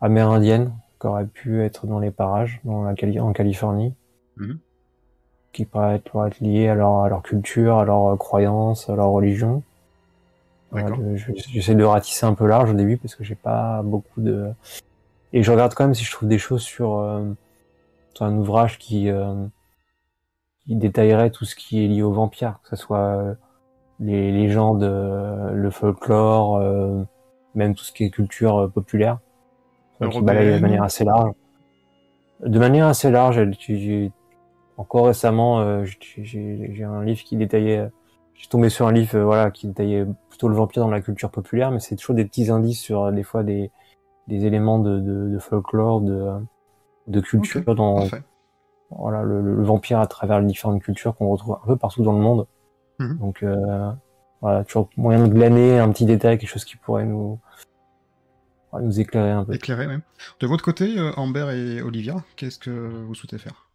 [0.00, 3.94] amérindiennes qui auraient pu être dans les parages, dans la Cali- en Californie,
[4.36, 4.58] Mhm.
[5.52, 9.62] Qui pourraient être, liées à leur, à leur culture, à leurs croyances, à leur religion.
[11.46, 14.50] J'essaie de ratisser un peu large au début parce que j'ai pas beaucoup de.
[15.32, 17.24] Et je regarde quand même si je trouve des choses sur, euh,
[18.14, 19.34] sur un ouvrage qui, euh,
[20.66, 23.34] qui détaillerait tout ce qui est lié aux vampires, que ce soit euh,
[24.00, 27.02] les légendes, euh, le folklore, euh,
[27.54, 29.18] même tout ce qui est culture euh, populaire,
[30.00, 31.32] Enfin, qui balaye de manière assez large.
[32.40, 34.12] De manière assez large, elle- j'ai-
[34.78, 37.88] encore récemment, euh, j'ai- j'ai j'ai un livre qui détaillait
[38.34, 41.30] suis tombé sur un livre euh, voilà qui détaillait plutôt le vampire dans la culture
[41.30, 43.72] populaire mais c'est toujours des petits indices sur euh, des fois des,
[44.28, 46.30] des éléments de, de, de folklore de,
[47.08, 48.22] de culture dans Parfait.
[48.90, 52.12] voilà le, le vampire à travers les différentes cultures qu'on retrouve un peu partout dans
[52.12, 52.46] le monde
[53.00, 53.18] Mhm.
[53.18, 53.90] donc euh,
[54.40, 57.40] voilà toujours moyen de glaner un petit détail quelque chose qui pourrait nous
[58.98, 60.02] éclairer un peu Éclairé, même.
[60.40, 63.67] De votre côté, Amber et Olivia, qu'est-ce que vous souhaitez faire?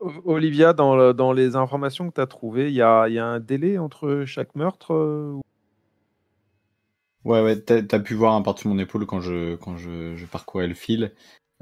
[0.00, 3.18] Olivia, dans, le- dans les informations que tu as trouvées, il y a, il y
[3.18, 5.40] a un délai entre chaque meurtre euh, ou-
[7.24, 10.14] Ouais, ouais, t'as as pu voir un partie de mon épaule quand je, quand je,
[10.16, 11.12] je parcourais le fil.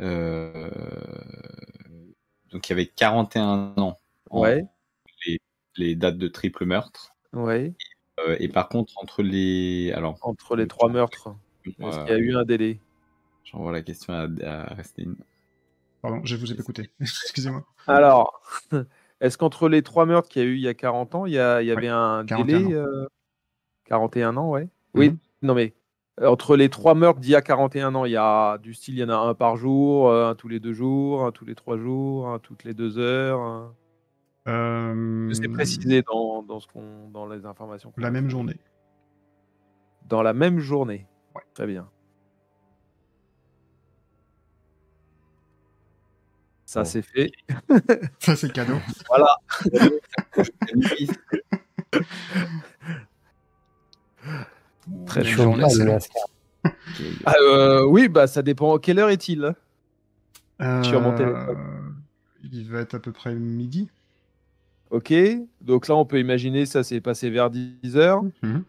[0.00, 0.70] Euh,
[2.50, 3.98] Donc il y avait 41 ans
[4.30, 4.64] Ouais,
[5.76, 7.10] les dates de triple meurtre.
[7.32, 7.72] ouais.
[8.20, 9.92] Euh, et par contre, entre les.
[9.94, 11.34] Alors, Entre les trois meurtres,
[11.66, 12.78] est-ce qu'il y a eu un délai?
[13.44, 15.16] j'envoie la question à, à Restine.
[16.04, 16.90] Pardon, je vous ai écouté.
[17.00, 17.64] Excusez-moi.
[17.86, 18.42] Alors,
[19.20, 21.32] est-ce qu'entre les trois meurtres qu'il y a eu il y a 40 ans, il
[21.32, 22.70] y, a- il y avait un 41 délai ans.
[22.72, 23.06] euh,
[23.86, 24.68] 41 ans, ouais.
[24.92, 25.16] Oui, Mhm.
[25.42, 25.72] non mais
[26.20, 28.94] euh, entre les trois meurtres d'il y a 41 ans, il y a du style,
[28.96, 31.46] il y en a un par jour, euh, un tous les deux jours, un tous
[31.46, 33.40] les trois jours, un toutes les deux heures.
[33.40, 33.74] un-
[34.46, 37.94] Euh, C'est précisé dans, dans, ce qu'on, dans les informations.
[37.96, 38.58] La même journée.
[40.06, 41.06] Dans la même journée.
[41.34, 41.40] Ouais.
[41.54, 41.88] Très bien.
[46.74, 46.84] Ça, Bon.
[46.86, 47.30] c'est fait.
[48.18, 48.74] Ça, c'est cadeau.
[55.06, 55.56] Très le long.
[55.56, 56.00] Lascar.
[57.24, 58.78] Ah, euh, oui, bah ça dépend.
[58.78, 59.54] Quelle heure est-il
[60.82, 61.94] Sur mon Euh, téléphone.
[62.52, 63.88] Il va être à peu près midi.
[64.90, 65.12] Ok.
[65.60, 68.22] Donc là, on peut imaginer ça s'est passé vers 10 heures.
[68.42, 68.64] Mhm.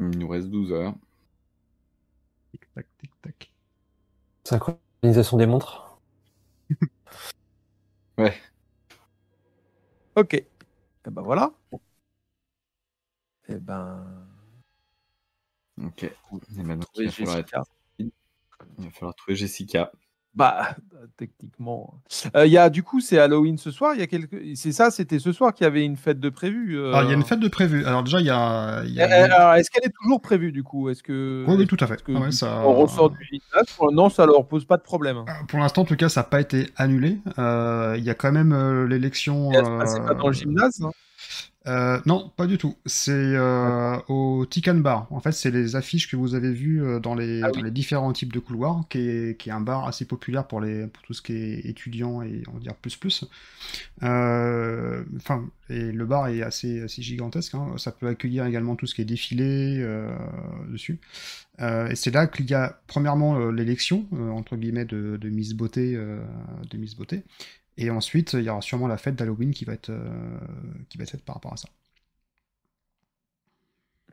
[0.00, 0.94] Il nous reste 12 heures.
[2.50, 3.50] Tic tac, tic tac.
[4.44, 5.98] synchronisation des montres
[8.18, 8.34] Ouais.
[10.16, 10.34] Ok.
[10.34, 10.46] Et
[11.06, 11.52] ben voilà.
[13.48, 14.26] Et ben.
[15.82, 16.04] Ok.
[16.04, 17.64] Et maintenant, il trouver va, falloir être-
[17.98, 18.12] Jessica.
[18.78, 19.92] il va falloir trouver Jessica.
[20.36, 20.76] Bah,
[21.16, 21.94] techniquement.
[22.36, 23.94] Euh, Il y a du coup, c'est Halloween ce soir.
[23.94, 24.36] Il y a quelque.
[24.54, 26.78] C'est ça, c'était ce soir qu'il y avait une fête de prévue.
[26.78, 26.88] euh.
[26.92, 27.84] Alors, il y a une fête de prévu.
[27.86, 28.82] Alors, déjà, il y a.
[28.84, 30.90] y Euh, est-ce qu'elle est toujours prévue du coup?
[30.90, 31.44] Est-ce que.
[31.48, 32.02] Oui, oui, tout à fait.
[32.02, 35.18] que Ah ouais, ça- On ressort du gymnase Non, ça leur pose pas de problème.
[35.18, 37.18] Euh, Pour l'instant, en tout cas, ça n'a pas été annulé.
[37.38, 39.50] Euh, Il y a quand même euh, l'élection.
[39.52, 40.90] Elle se pas euh, dans le gymnase hein
[41.66, 42.76] Euh, non, pas du tout.
[42.86, 45.08] C'est euh, au Tikan Bar.
[45.10, 47.72] En fait, c'est les affiches que vous avez vues euh, dans les, Ah dans les
[47.72, 51.02] différents types de couloirs, qui est, qui est un bar assez populaire pour, les, pour
[51.02, 53.24] tout ce qui est étudiant et on va dire plus plus.
[54.04, 57.54] Euh, Enfin, et le bar est assez, assez gigantesque.
[57.56, 57.74] hein.
[57.78, 59.84] Ça peut accueillir également tout ce qui est défilé
[60.70, 61.00] dessus.
[61.58, 66.76] Et c'est là qu'il y a premièrement l'élection entre guillemets de, de Miss Beauté, de
[66.76, 67.24] Miss Beauté.
[67.78, 70.38] Et ensuite, il y aura sûrement la fête d'Halloween qui va être euh,
[71.06, 71.68] faite par rapport à ça.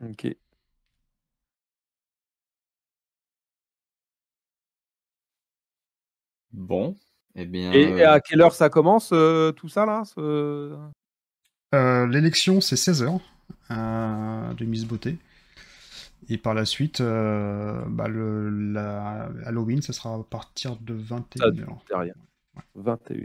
[0.02, 0.36] Ok.
[6.52, 6.94] Bon.
[7.36, 10.04] Eh et, à euh, quelle heure ça commence euh, tout ça là.
[12.06, 13.20] L'élection c'est 16h
[13.70, 15.18] de Miss Beauté.
[16.28, 17.00] Et par la suite.
[17.00, 18.04] Bah,
[19.46, 21.78] Halloween, ce sera à partir de 21h.
[22.76, 23.24] 21h.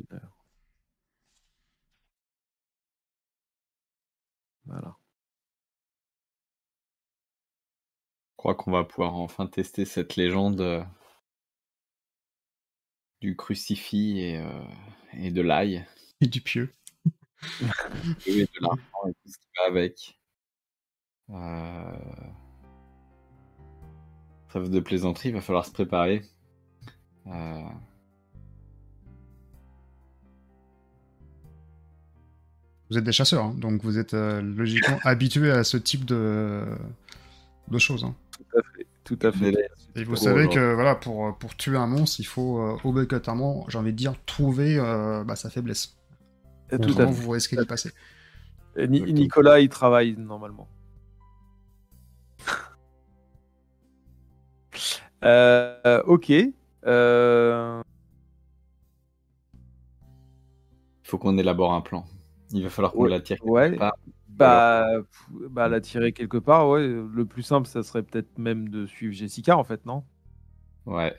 [4.69, 4.95] Voilà.
[8.31, 10.83] Je crois qu'on va pouvoir enfin tester cette légende euh,
[13.19, 14.63] du crucifix et, euh,
[15.13, 15.85] et de l'ail.
[16.21, 16.73] Et du pieux.
[18.25, 20.19] Et de l'argent et tout ce qui va avec.
[21.29, 21.97] Euh...
[24.49, 26.23] Trêve de plaisanterie, il va falloir se préparer.
[27.27, 27.69] Euh,
[32.89, 36.63] Vous êtes des chasseurs, hein, donc vous êtes euh, logiquement habitués à ce type de,
[37.69, 38.03] de choses.
[38.03, 38.15] hein.
[38.37, 38.87] Tout à fait.
[39.03, 39.51] Tout à fait.
[39.51, 39.69] délai.
[39.95, 43.77] Et vous savez que voilà, pour, pour tuer un monstre, il faut euh, obligatoirement, j'ai
[43.77, 45.97] envie de dire, trouver euh, bah, sa faiblesse.
[46.69, 47.11] Tout à fait.
[47.11, 47.91] vous risquez d'y passer.
[48.75, 49.19] Et Ni- Exactement.
[49.21, 50.67] Nicolas, il travaille normalement.
[55.23, 56.31] Euh, ok.
[56.85, 57.81] Euh,
[61.03, 62.05] Il faut qu'on élabore un plan.
[62.51, 63.37] Il va falloir qu'on Ouais, l'attire.
[63.37, 63.75] quelque ouais.
[63.75, 63.93] part.
[64.27, 64.87] bah,
[65.51, 66.87] bah, la tirer quelque part, ouais.
[66.87, 70.03] Le plus simple, ça serait peut-être même de suivre Jessica, en fait, non?
[70.85, 71.15] Ouais.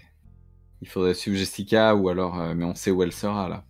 [0.82, 3.64] Il faudrait suivre Jessica ou alors, euh, mais on sait où elle sera là.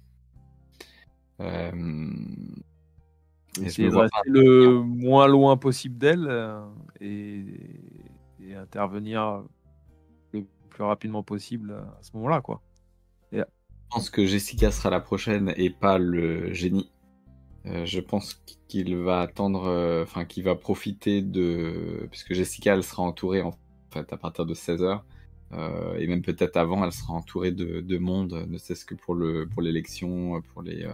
[1.41, 1.73] Euh,
[3.61, 6.61] et je me vois pas- le moins loin possible d'elle euh,
[7.01, 7.45] et,
[8.41, 9.43] et intervenir
[10.33, 12.63] le plus rapidement possible à ce moment-là, quoi.
[13.33, 16.93] Je pense que Jessica sera la prochaine et pas le génie.
[17.67, 22.83] Euh, je pense qu'il va attendre, euh, enfin qu'il va profiter de, puisque Jessica elle
[22.83, 23.53] sera entourée en
[23.91, 25.01] fait à partir de 16h
[25.99, 29.49] et même peut-être avant elle sera entourée de, de monde, ne serait-ce que pour le
[29.49, 30.93] pour l'élection, pour les euh,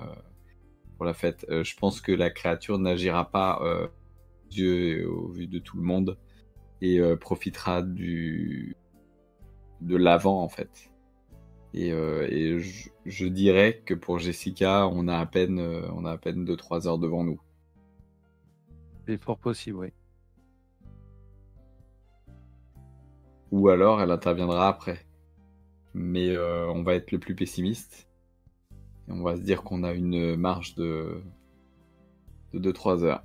[0.96, 1.46] pour la fête.
[1.50, 3.86] Euh, je pense que la créature n'agira pas euh,
[4.50, 6.18] Dieu au vu de tout le monde
[6.80, 8.76] et euh, profitera du
[9.80, 10.90] de l'avant en fait.
[11.76, 16.04] Et, euh, et je, je dirais que pour Jessica, on a à peine, euh, on
[16.04, 17.40] a à peine 2-3 heures devant nous.
[19.06, 19.88] C'est fort possible, oui.
[23.52, 25.06] Ou alors, elle interviendra après.
[25.94, 28.08] Mais euh, on va être le plus pessimiste.
[29.08, 31.22] Et on va se dire qu'on a une marge de,
[32.52, 33.24] de 2-3 heures.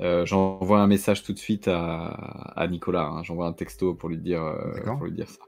[0.00, 3.06] Euh, J'envoie un message tout de suite à, à Nicolas.
[3.06, 3.22] hein.
[3.22, 5.38] J'envoie un texto pour lui dire, euh, pour lui dire ça.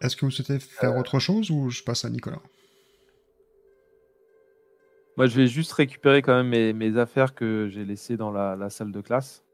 [0.00, 2.40] Est-ce que vous souhaitez faire autre chose ou je passe à Nicolas?
[5.16, 8.56] Moi, je vais juste récupérer quand même mes, mes affaires que j'ai laissées dans la,
[8.56, 9.44] la salle de classe.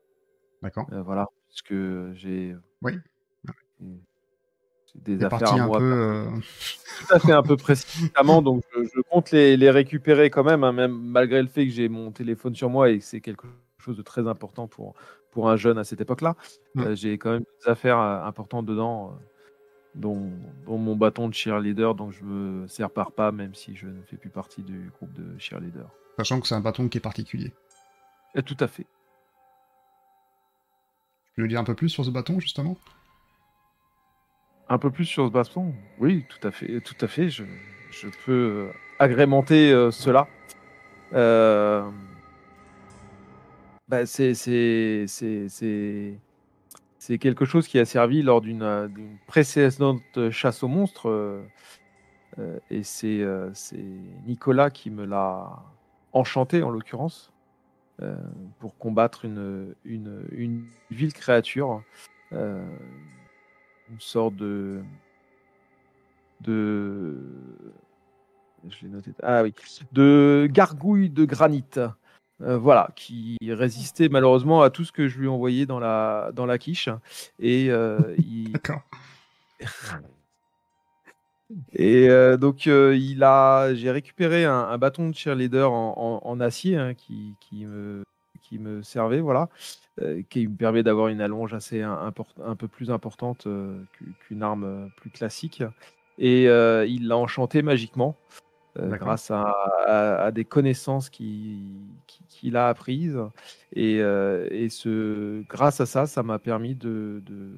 [0.63, 0.87] D'accord.
[0.93, 2.55] Euh, voilà, parce que j'ai.
[2.83, 2.93] Oui.
[4.87, 5.85] C'est des affaires à un moi peu.
[5.85, 6.31] euh,
[7.01, 10.65] tout à fait un peu précipitamment, donc je, je compte les, les récupérer quand même,
[10.65, 13.47] hein, même malgré le fait que j'ai mon téléphone sur moi et que c'est quelque
[13.79, 14.95] chose de très important pour,
[15.33, 16.37] pour un jeune à cette époque-là.
[16.79, 19.15] Euh, j'ai quand même des affaires euh, importantes dedans, euh,
[19.97, 20.31] dont,
[20.67, 24.17] dont mon bâton de cheerleader, donc je me sépare pas, même si je ne fais
[24.17, 25.89] plus partie du groupe de cheerleader.
[26.19, 27.53] Sachant que c'est un bâton qui est particulier.
[28.35, 28.87] Et tout à fait.
[31.25, 32.77] Tu peux nous dire un peu plus sur ce bâton, justement?
[34.69, 35.75] Un peu plus sur ce bâton?
[35.99, 36.81] Oui, tout à fait.
[36.81, 37.29] Tout à fait.
[37.29, 37.45] Je,
[37.91, 40.29] je peux euh, agrémenter euh, cela.
[41.13, 41.89] Euh,
[43.89, 44.35] bah, c'est,
[47.07, 48.89] c'est, quelque chose qui a servi lors d'une, euh,
[49.27, 51.09] précédente chasse aux monstres.
[51.09, 51.43] euh,
[52.39, 53.51] euh, et c'est, euh,
[54.27, 55.63] Nicolas qui me l'a
[56.13, 57.33] enchanté, en l'occurrence,
[58.03, 58.17] euh,
[58.59, 61.83] pour combattre une, une, vile créature.
[62.33, 62.65] euh,
[63.91, 64.83] une sorte de
[66.41, 67.17] de
[69.23, 69.55] ah oui
[69.93, 71.65] de gargouille de granit
[72.43, 76.47] euh, voilà qui résistait malheureusement à tout ce que je lui envoyais dans la dans
[76.47, 76.89] la quiche
[77.39, 78.83] et euh, il, D'accord.
[81.73, 86.41] et euh, donc il a j'ai récupéré un, un bâton de cheerleader en, en- en
[86.41, 88.03] acier hein, qui, qui me
[88.43, 89.49] qui me servait voilà
[90.29, 93.45] qui me permet d'avoir une allonge assez un, import- un peu plus importante
[93.93, 95.63] qu'u- qu'une arme plus classique.
[96.19, 98.15] Et il l'a enchanté magiquement.
[98.99, 99.43] Grâce à,
[99.87, 103.19] à- à des connaissances qui- qui- qu'il a apprises.
[103.73, 107.53] Et, euh, et ce, grâce à ça, ça m'a permis de, de,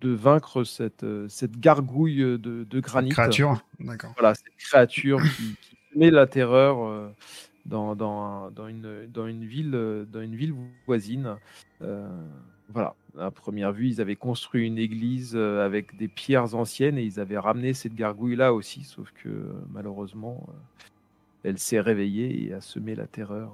[0.00, 3.10] de- vaincre cette, euh, cette gargouille de, de granit.
[3.10, 3.64] Créature.
[3.80, 4.12] D'accord.
[4.18, 7.08] Voilà, cette créature qui, qui met la terreur euh,
[7.66, 10.54] dans, dans, dans, une, dans, une ville, euh, dans une ville
[10.86, 11.36] voisine.
[11.82, 12.08] Euh,
[12.68, 17.02] voilà, à première vue, ils avaient construit une église euh, avec des pierres anciennes et
[17.04, 20.52] ils avaient ramené cette gargouille-là aussi, sauf que euh, malheureusement, euh,
[21.44, 23.52] elle s'est réveillée et a semé la terreur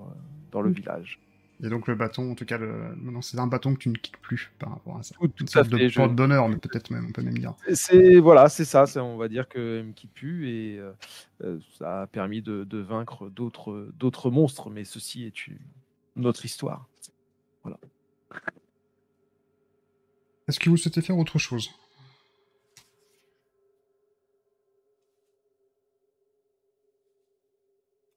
[0.53, 0.75] dans le Mm.
[0.75, 1.19] village.
[1.61, 2.95] Et donc le bâton, en tout cas, le...
[3.21, 5.17] c'est un bâton que tu ne quittes plus par rapport à ça.
[5.17, 5.89] Tout, tout Une sorte de fait.
[5.89, 7.55] je- porte d'honneur, mais peut-être même, on peut même dire.
[7.75, 8.85] C'est voilà, c'est ça.
[9.03, 10.79] on va dire qu'elle me quitte plus et
[11.43, 14.71] euh, ça a permis de, de vaincre d'autres d'autres monstres.
[14.71, 16.87] Mais ceci est une, autre histoire.
[20.49, 21.71] Est-ce que vous souhaitez faire autre chose?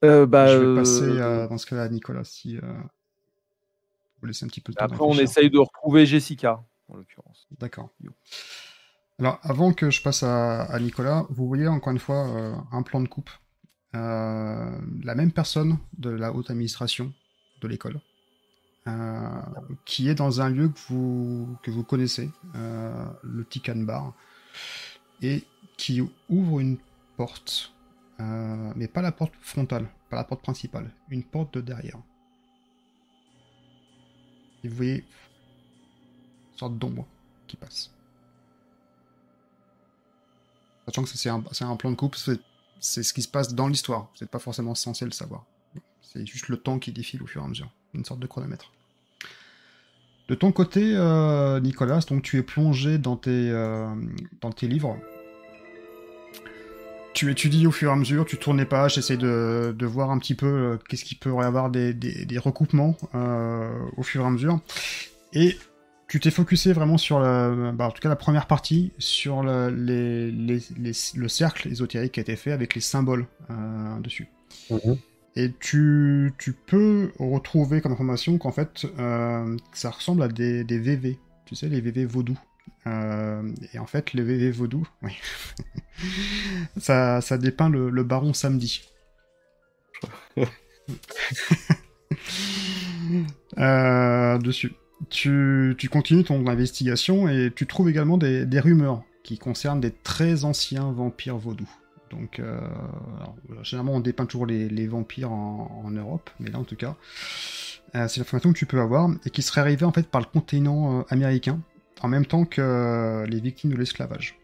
[0.03, 2.61] Euh, bah, Je vais euh, passer à- dans ce cas-là à Nicolas si euh,
[4.19, 4.85] vous laissez un petit peu de temps.
[4.85, 7.47] Après, on essaye de retrouver Jessica, en l'occurrence.
[7.59, 7.89] D'accord.
[9.19, 12.25] Alors, avant que je passe à, à Nicolas, vous voyez encore une fois
[12.71, 13.29] un plan de coupe.
[13.93, 14.71] La
[15.15, 17.13] même personne de la haute administration
[17.61, 17.99] de l'école,
[19.85, 24.13] qui est dans un lieu que vous, que vous connaissez, euh, le Tican Bar,
[25.21, 25.43] et
[25.77, 26.77] qui ouvre une
[27.15, 27.73] porte,
[28.19, 31.99] euh, mais pas la porte frontale, pas la porte principale, une porte de derrière.
[34.63, 34.97] et vous voyez
[36.51, 37.07] une sorte d'ombre
[37.47, 37.91] qui passe.
[40.85, 44.09] Sachant que c'est un, un plan de coupe, c'est ce qui se passe dans l'histoire.
[44.13, 45.45] Vous n'êtes pas forcément censé le savoir.
[46.01, 47.71] C'est juste le temps qui défile au fur et à mesure.
[47.93, 48.71] Une sorte de chronomètre.
[50.31, 53.93] De ton côté, euh, Nicolas, donc tu es plongé dans tes, euh,
[54.39, 54.97] dans tes livres.
[57.13, 60.09] Tu étudies au fur et à mesure, tu tournes les pages, essayes de, de voir
[60.09, 62.95] un petit peu euh, qu'est-ce qu'il peut y avoir des, des, des recoupements
[63.97, 64.61] au fur et à mesure.
[65.33, 65.57] Et
[66.07, 69.69] tu t'es focusé vraiment sur la, bah, en tout cas la première partie, sur le,
[69.69, 73.27] le cercle ésotérique qui a été fait avec les symboles
[74.01, 74.29] dessus.
[74.69, 74.97] Mhm.
[75.35, 76.33] Et tu,
[76.65, 81.17] peux retrouver comme information qu'en fait, euh, ça ressemble à des, VV.
[81.45, 82.39] Tu sais, les VV vaudous.
[82.87, 85.13] Euh, et en fait, les VV vaudous, oui.
[86.77, 88.89] ça, ça dépeint le, baron samedi.
[93.57, 94.73] Euh, dessus.
[95.09, 99.91] Tu, tu continues ton investigation et tu trouves également des, des rumeurs qui concernent des
[99.91, 101.69] très anciens vampires vaudous.
[102.11, 102.59] Donc, euh,
[103.63, 106.95] généralement, on dépeint toujours les, vampires en, Europe, mais là, en tout cas,
[107.95, 110.27] euh, c'est l'information que tu peux avoir et qui serait arrivée en fait par le
[110.27, 111.59] continent euh, américain,
[112.01, 114.37] en même temps que les victimes de l'esclavage.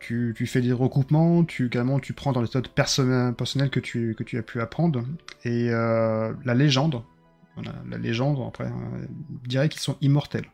[0.00, 4.42] Tu, fais des recoupements, tu également tu prends dans les méthodes personnelles que tu, as
[4.42, 5.04] pu apprendre,
[5.44, 7.02] et la légende,
[7.90, 8.72] la légende, après,
[9.46, 10.46] dirait qu'ils sont immortels,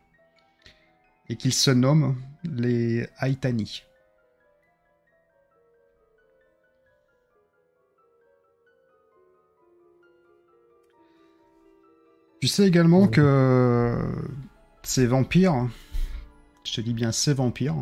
[1.29, 3.83] et qu'ils se nomment les Aitani.
[12.45, 13.09] Tu sais également Ouais.
[13.09, 13.97] que
[14.83, 15.67] ces vampires,
[16.63, 17.73] je te dis bien ces vampires,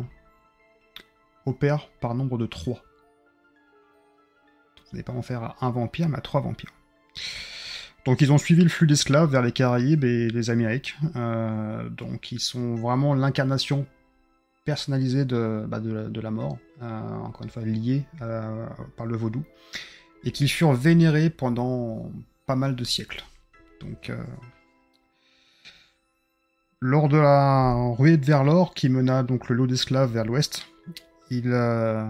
[1.44, 2.82] opèrent par nombre de trois.
[4.78, 6.72] Vous n'allez pas en faire un vampire, mais à trois vampires.
[8.06, 10.96] Donc ils ont suivi le flux d'esclaves vers les Caraïbes et les Amériques.
[11.14, 13.84] Euh, donc ils sont vraiment l'incarnation
[14.64, 19.04] personnalisée de, bah, de, la, de la mort, euh, encore une fois liée euh, par
[19.04, 19.44] le vaudou,
[20.24, 22.10] et qui furent vénérés pendant
[22.46, 23.22] pas mal de siècles.
[23.82, 24.10] Donc,
[26.84, 30.66] lors de la ruée vers l'or qui mena donc le lot d'esclaves vers l'ouest,
[31.30, 32.06] ils, euh,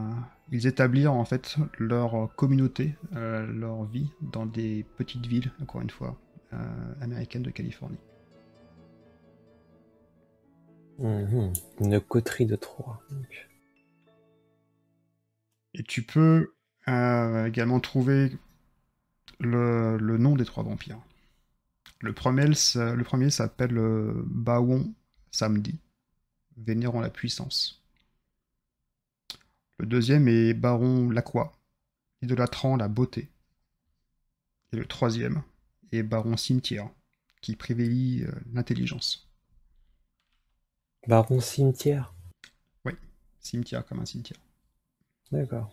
[0.51, 5.91] ils établirent en fait leur communauté, euh, leur vie dans des petites villes, encore une
[5.91, 6.19] fois,
[6.53, 6.57] euh,
[7.01, 8.01] américaines de Californie.
[10.99, 11.53] Mhm.
[11.79, 13.01] Une coterie de trois.
[13.11, 13.49] donc.
[15.75, 16.53] Et tu peux
[16.89, 18.33] également trouver
[19.39, 20.99] le, le nom des trois vampires.
[22.05, 24.93] Le premier, le premier s'appelle euh, Baon
[25.31, 25.81] Samedi,
[26.59, 27.83] vénérant la puissance.
[29.79, 31.57] Le deuxième est Baron Lacroix,
[32.21, 33.31] idolâtrant la beauté.
[34.73, 35.43] Et le troisième
[35.93, 36.91] est Baron Cimetière,
[37.41, 39.27] qui privilégie euh, l'intelligence.
[41.09, 42.13] Baron cimetière?
[43.41, 44.41] Cimetière comme un cimetière.
[45.33, 45.73] D'accord.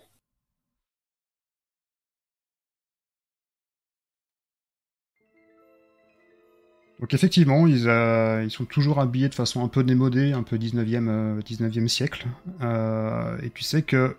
[7.02, 10.58] Donc effectivement, ils, euh, ils sont toujours habillés de façon un peu démodée, un peu
[10.58, 12.28] 19e, euh, 19e siècle.
[12.62, 14.16] Euh, et tu sais que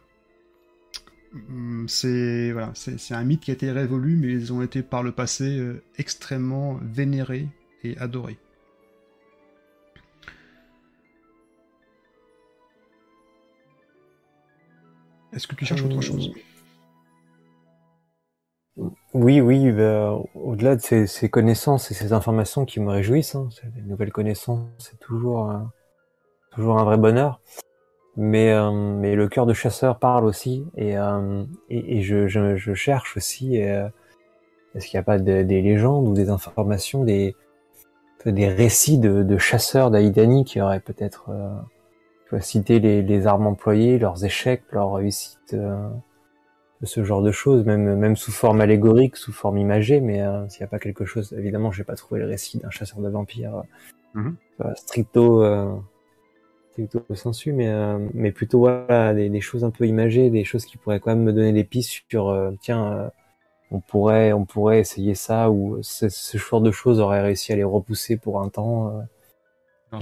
[1.32, 5.12] hum, c'est c'est un mythe qui a été révolu, mais ils ont été par le
[5.12, 5.64] passé
[5.96, 7.48] extrêmement vénérés
[7.84, 8.38] et adorés.
[15.32, 16.32] Est-ce que tu cherches autre chose?
[19.14, 23.48] Oui, oui, bah, au-delà de ces, ces connaissances et ces informations qui me réjouissent, hein,
[23.74, 25.58] des nouvelles connaissances, c'est toujours, euh,
[26.52, 27.40] toujours un vrai bonheur.
[28.16, 34.86] Mais, euh, mais le cœur de chasseur parle aussi, et, euh, je, cherche aussi, est-ce
[34.86, 37.34] qu'il n'y a pas de- des légendes ou des informations, des,
[38.24, 41.30] récits de, chasseurs d'Aïdani qui auraient peut-être
[42.40, 45.56] cité les, les armes employées, leurs échecs, leurs réussites
[46.86, 50.62] ce genre de choses, même même sous forme allégorique, sous forme imagée, mais euh, s'il
[50.62, 53.56] n'y a pas quelque chose, évidemment, j'ai pas trouvé le récit d'un chasseur de vampires
[53.58, 53.62] euh,
[54.14, 54.36] Mhm.
[54.62, 55.74] euh, stricto euh,
[56.72, 57.70] stricto sensu, mais
[58.14, 61.24] mais plutôt voilà des, des choses un peu imagées, des choses qui pourraient quand même
[61.24, 63.10] me donner des pistes sur tiens
[63.72, 67.56] on pourrait on pourrait essayer ça ou ce, ce genre de choses aurait réussi à
[67.56, 69.04] les repousser pour un temps.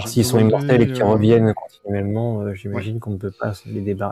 [0.05, 3.53] s'ils sont immortels et qu'ils reviennent continuellement, j'imagine qu'on ne peut pas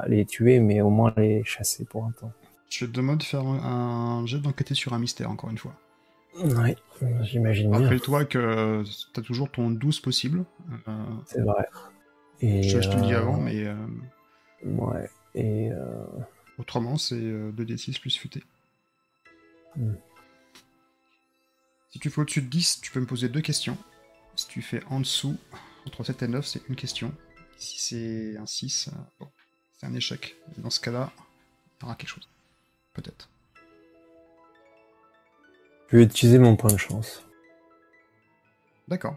[0.06, 2.32] les tuer, mais au moins les chasser pour un temps.
[2.68, 5.74] Je te demande de faire un jet d'enquêter sur un mystère, encore une fois.
[6.36, 6.74] Oui,
[7.22, 7.80] j'imagine bien.
[7.80, 10.44] Rappelle-toi que tu as toujours ton 12 possible.
[10.86, 11.66] Euh, C'est vrai.
[12.40, 13.74] Et, je, je te le dis euh, avant, mais euh,
[14.64, 15.08] Ouais.
[15.34, 16.04] Et euh,
[16.58, 18.42] autrement, c'est euh, 2d6 plus futé.
[19.76, 19.94] Hmm.
[21.90, 23.76] Si tu fais au-dessus de 10, tu peux me poser deux questions.
[24.36, 25.36] Si tu fais en dessous,
[25.86, 27.12] entre 7 et 9, c'est une question.
[27.56, 29.28] Si c'est un 6, euh, bon,
[29.76, 30.36] c'est un échec.
[30.58, 31.10] Dans ce cas-là,
[31.80, 32.28] il y aura quelque chose.
[32.98, 33.30] Peut-être.
[35.86, 37.24] Je vais utiliser mon point de chance.
[38.88, 39.16] D'accord.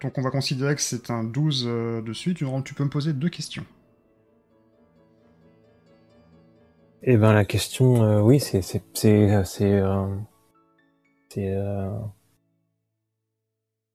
[0.00, 2.38] Donc on va considérer que c'est un 12 euh, de suite.
[2.64, 3.64] Tu, peux me poser deux questions.
[7.04, 10.08] Eh ben la question, euh, oui, c'est c'est c'est c'est euh,
[11.36, 12.00] euh,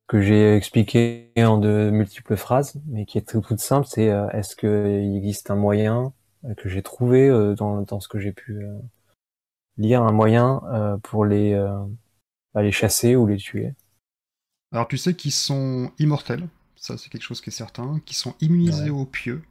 [0.08, 3.88] que j'ai expliqué en de multiples phrases, mais qui est très toute simple.
[3.90, 6.14] C'est euh, est-ce qu'il existe un moyen
[6.58, 8.78] que j'ai trouvé euh, dans dans ce que j'ai pu euh,
[9.78, 11.78] lire, un moyen euh, pour les euh,
[12.54, 13.74] bah, les chasser ou les tuer.
[14.72, 18.36] Alors tu sais qu'ils sont immortels, ça c'est quelque chose qui est certain, qu'ils sont
[18.40, 19.42] immunisés au pieu.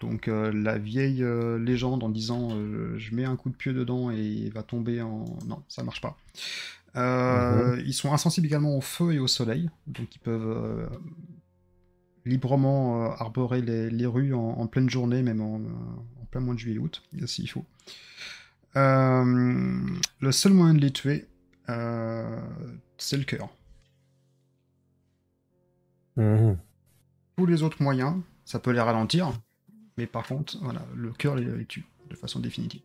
[0.00, 3.72] Donc euh, la vieille euh, légende en disant euh, je mets un coup de pied
[3.72, 5.24] dedans et il va tomber en...
[5.46, 6.18] Non, ça marche pas.
[6.96, 10.86] Euh, Ils sont insensibles également au feu et au soleil, donc ils peuvent euh,
[12.24, 15.60] librement euh, arborer les, les rues en, en pleine journée, même en,
[16.36, 17.64] plein mois de juillet-août, s'il faut.
[18.76, 19.86] Euh,
[20.20, 21.26] le seul moyen de les tuer,
[21.70, 22.40] euh,
[22.98, 23.48] c'est le cœur.
[26.16, 26.58] Mhm.
[27.38, 29.32] Tous les autres moyens, ça peut les ralentir,
[29.96, 32.82] mais par contre, voilà, le cœur les, les tue de façon définitive.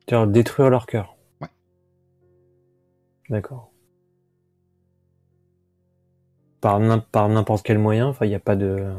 [0.00, 1.16] C'est-à-dire détruire leur cœur.
[1.40, 1.48] Ouais.
[3.30, 3.72] D'accord.
[6.60, 8.92] Par n'importe quel moyen, enfin il n'y a pas de.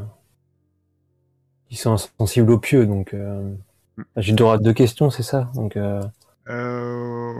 [1.70, 3.14] Ils sont insensibles au pieux, donc.
[3.14, 3.54] Euh...
[4.16, 5.50] J'ai droit à deux questions, c'est ça?
[5.54, 5.76] Donc.
[5.76, 6.02] Euh...
[6.48, 7.34] Euh...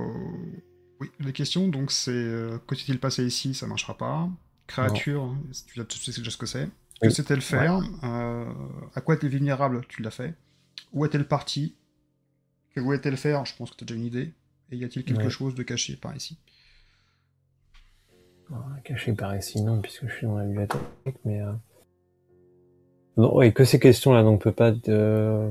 [1.01, 4.28] Oui, les questions, donc c'est euh, que s'est-il passé ici, ça marchera pas.
[4.66, 5.35] Créature,
[5.89, 6.66] tu, sais déjà ce que c'est?
[7.01, 7.12] Que Oui.
[7.12, 7.81] sait-elle faire?
[8.05, 8.45] Euh,
[8.95, 9.81] À quoi est-elle vulnérable?
[9.89, 10.35] Tu l'as fait.
[10.93, 11.74] Où est-elle partie?
[12.74, 13.45] Que voulait-elle faire?
[13.47, 14.33] Je pense que tu as déjà une idée.
[14.70, 15.31] Et y a-t-il quelque Ouais.
[15.31, 16.39] chose de caché par ici?
[18.85, 21.41] Caché par ici, non, puisque je suis dans la bibliothèque, mais.
[23.16, 25.50] Non, oui, que ces questions-là, donc on peut pas te...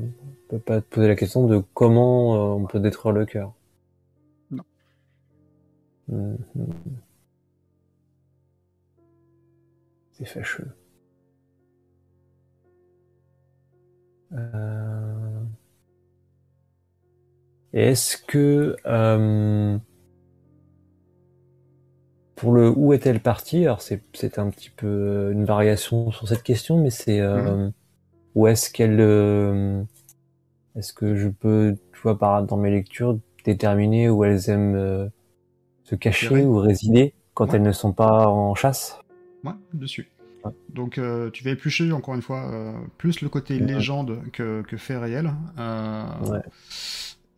[0.49, 3.53] peut pas te poser la question de comment euh, on peut détruire le cœur.
[4.51, 4.63] Non.
[6.07, 6.37] Mhm.
[10.13, 10.67] C'est fâcheux.
[14.33, 15.43] Euh...
[17.73, 19.77] Et Est-ce que euh,
[22.39, 26.43] pour le où est-elle partie Alors c'est c'est un petit peu une variation sur cette
[26.43, 27.69] question, mais c'est euh,
[28.35, 29.81] où est-ce qu'elle euh,
[30.75, 35.07] est-ce que je peux, tu vois, par dans mes lectures déterminer où elles aiment euh,
[35.83, 37.55] se cacher ou résider quand Ouais.
[37.55, 38.99] elles ne sont pas en chasse?
[39.43, 40.09] Ouais, dessus.
[40.45, 40.51] Ouais.
[40.73, 43.65] Donc euh, tu vas éplucher encore une fois euh, plus le côté Ouais.
[43.65, 45.31] légende que, que fait réel.
[45.57, 46.39] Euh, Ouais.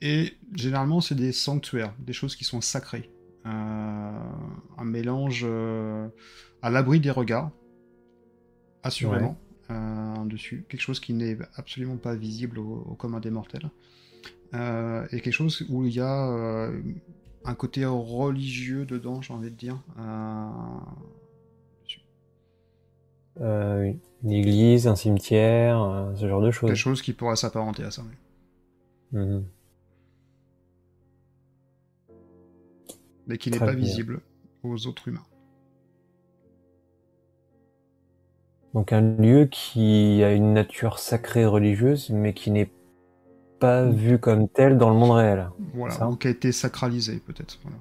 [0.04, 3.10] Et généralement c'est des sanctuaires, des choses qui sont sacrées.
[3.46, 3.50] Euh,
[4.78, 6.08] un mélange euh,
[6.62, 7.52] à l'abri des regards,
[8.84, 9.38] assurément,
[9.70, 10.66] euh, dessus.
[10.70, 13.70] Quelque chose qui n'est absolument pas visible au, au commun des mortels.
[14.54, 16.70] Et quelque chose où il y a
[17.46, 19.82] un côté religieux dedans, j'ai envie de dire.
[23.39, 26.70] Euh, une église, un cimetière, ce genre de choses.
[26.70, 28.04] Quelque chose qui pourrait s'apparenter à ça.
[28.04, 29.20] oui.
[29.20, 29.46] Mhm.
[33.32, 33.76] Mais qui n'est pas bien.
[33.76, 34.22] visible
[34.64, 35.26] aux autres humains.
[38.74, 42.72] Donc un lieu qui a une nature sacrée religieuse, mais qui n'est
[43.60, 43.94] pas Mm.
[43.94, 45.50] vu comme tel dans le monde réel.
[45.74, 46.10] Voilà, Ça.
[46.20, 47.60] qui a été sacralisé peut-être.
[47.64, 47.78] Voilà.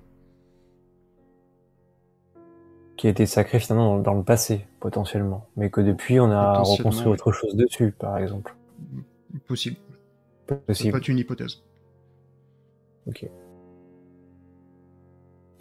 [2.96, 5.46] Qui a été sacré finalement dans, dans le passé, potentiellement.
[5.56, 7.14] Mais que depuis, on a reconstruit oui.
[7.14, 8.54] autre chose dessus, par exemple.
[9.46, 9.76] Possible.
[10.66, 10.98] Possible.
[10.98, 11.62] être une hypothèse.
[13.06, 13.26] Ok.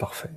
[0.00, 0.30] Parfait.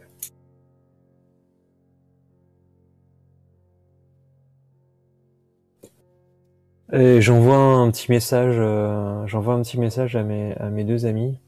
[6.92, 11.06] Et j'envoie un petit message, euh, j'envoie un petit message à mes, à mes deux
[11.06, 11.40] amis.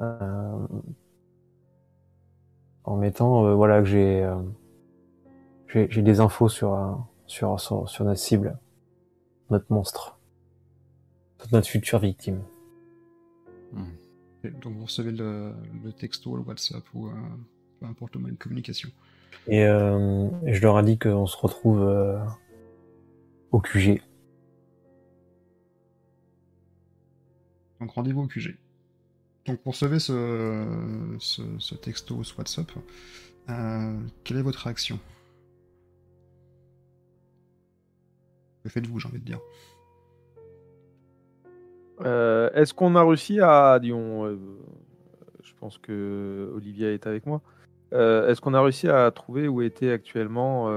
[0.00, 0.66] Euh,
[2.82, 4.28] en mettant, euh, voilà, que j'ai,
[5.68, 8.58] j'ai, des infos sur, sur, sur, notre cible,
[9.50, 10.18] notre monstre,
[11.52, 12.42] notre future victime.
[13.76, 14.01] Et
[14.50, 15.52] donc vous recevez le,
[15.84, 17.12] le texto, le WhatsApp ou euh,
[17.80, 18.90] peu importe le moyen de communication.
[19.46, 22.18] Et, euh, et je leur ai dit qu'on se retrouve euh,
[23.50, 24.00] au QG.
[27.80, 28.56] Donc rendez-vous au QG.
[29.46, 32.70] Donc pour recevoir ce, ce, ce texto ou ce WhatsApp,
[33.48, 35.00] euh, quelle est votre réaction?
[38.62, 39.40] Que faites-vous, j'ai envie de dire?
[42.04, 44.36] Euh, Est-ce qu'on a réussi à, disons, euh,
[45.42, 47.40] je pense que Olivia est avec moi,
[47.92, 50.70] Euh, Est-ce qu'on a réussi à trouver où était actuellement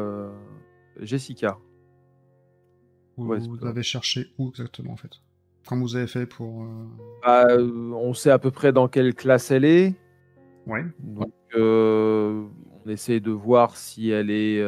[0.99, 1.57] Jessica?
[3.17, 5.11] Vous, Ouais, avez cherché où exactement en fait?
[5.67, 6.67] Comment vous avez fait pour.
[7.23, 9.95] Bah, On sait à peu près dans quelle classe elle est.
[10.67, 10.83] Ouais.
[10.99, 12.49] Donc, on
[12.87, 14.61] essaie de voir si elle est.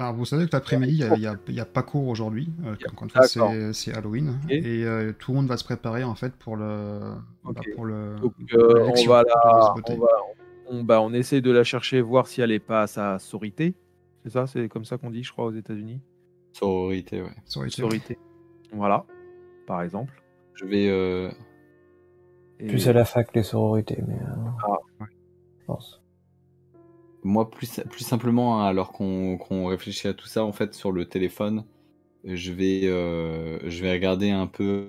[0.00, 2.48] Alors, vous savez que l'après-midi, il y a- pas cours aujourd'hui.
[2.64, 3.22] euh, encore une fois,
[3.74, 4.38] c'est- Halloween.
[4.48, 7.00] Et euh, tout le monde va se préparer en fait pour le.
[7.44, 10.08] Bah, pour le Donc, pour euh, on va la, on va,
[10.68, 13.74] on, bah, on essaie de la chercher, voir si elle est pas à sa sororité.
[14.24, 16.00] C'est ça, c'est comme ça qu'on dit, je crois, aux États-Unis.
[16.52, 17.30] Sororité, ouais.
[17.70, 18.18] Sororité.
[18.72, 19.04] Voilà,
[19.66, 20.22] par exemple.
[20.54, 20.88] Je vais.
[20.88, 21.30] euh,
[22.58, 24.14] Et- Plus à la fac, les sororités, mais.
[24.14, 24.50] euh,
[25.00, 25.04] Ah,
[25.60, 26.00] je pense.
[27.22, 31.04] Moi, plus, plus simplement, hein, alors qu'on réfléchit à tout ça, en fait, sur le
[31.04, 31.64] téléphone,
[32.24, 34.88] je vais, euh, je vais regarder un peu.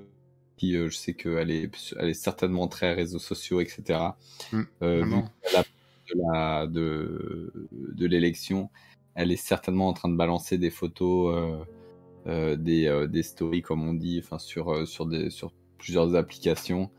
[0.64, 4.00] Euh, je sais qu'elle est, elle est certainement très réseaux sociaux, etc.
[4.52, 5.22] Mm, Euh,
[6.16, 8.70] la de de, l'élection,
[9.16, 11.66] elle est certainement en train de balancer des photos,
[12.28, 16.92] des, des stories, comme on dit, enfin sur sur des sur plusieurs applications.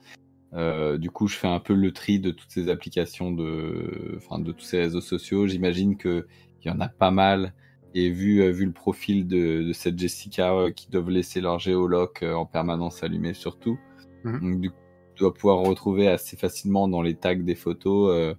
[0.54, 4.38] Euh, du coup, je fais un peu le tri de toutes ces applications de, enfin,
[4.38, 5.46] de tous ces réseaux sociaux.
[5.46, 6.26] J'imagine que
[6.62, 7.54] il y en a pas mal.
[7.94, 11.58] Et vu, euh, vu le profil de, de cette Jessica euh, qui doivent laisser leur
[11.58, 13.78] géoloc euh, en permanence allumé surtout,
[14.24, 14.40] Mhm.
[14.40, 14.76] donc du coup,
[15.16, 18.34] tu dois pouvoir retrouver assez facilement dans les tags des photos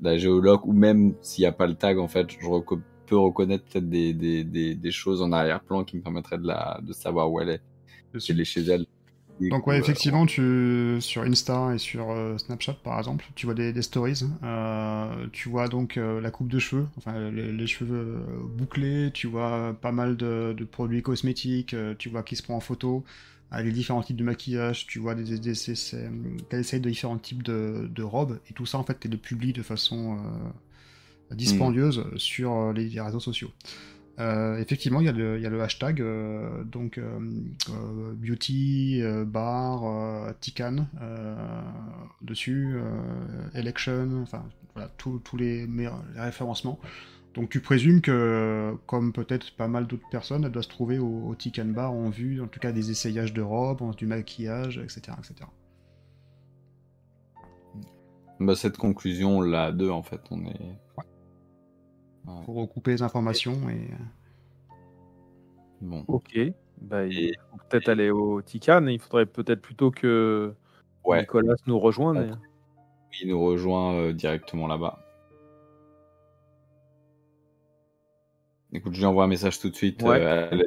[0.00, 3.16] la géoloc ou même s'il n'y a pas le tag en fait, je reco- peux
[3.16, 6.92] reconnaître peut-être des, des, des, des choses en arrière-plan qui me permettraient de, la, de
[6.92, 7.62] savoir où elle est.
[8.28, 8.86] Elle est chez elle.
[9.40, 13.72] Donc ouais, effectivement, tu sur Insta et sur euh, Snapchat par exemple, tu vois des,
[13.72, 14.22] des stories.
[14.42, 17.96] euh, tu vois donc euh, la coupe de cheveux, enfin les, les cheveux
[18.28, 19.10] euh, bouclés.
[19.12, 21.74] Tu vois pas mal de, de produits cosmétiques.
[21.74, 23.04] euh, tu vois qui se prend en photo.
[23.52, 24.86] euh, les différents types de maquillage.
[24.86, 25.38] Tu vois des, des,
[26.80, 29.62] de différents types de, de robes et tout ça en fait, tu le publies de
[29.62, 30.18] façon
[31.30, 33.50] euh, dispendieuse sur euh, les, les réseaux sociaux.
[34.20, 37.18] Euh, effectivement, il y, a le- il y a le hashtag euh, donc euh,
[38.14, 40.86] beauty bar Tican
[42.22, 42.76] dessus,
[43.54, 44.44] election, enfin
[44.74, 46.78] voilà tous les, les référencements.
[47.34, 51.26] Donc tu présumes que, comme peut-être pas mal d'autres personnes, elle doit se trouver au,
[51.26, 55.16] au Tican bar en vue, en tout cas des essayages de robes, du maquillage, etc.,
[55.18, 55.50] etc.
[58.40, 60.78] Bah, cette conclusion, là, deux, en fait, on est.
[62.44, 63.90] Pour recouper les informations et
[65.80, 66.04] Bon.
[66.08, 66.38] Ok.
[66.80, 68.86] Bah, il Et- faut peut-être aller au Tican.
[68.86, 70.54] Il faudrait peut-être plutôt que
[71.04, 71.20] Ouais.
[71.20, 72.18] Nicolas nous rejoigne.
[72.18, 72.30] Ouais.
[73.20, 74.98] Il nous rejoint euh, directement là-bas.
[78.72, 80.02] Écoute, je lui envoie un message tout de suite.
[80.02, 80.20] Ouais.
[80.20, 80.62] euh,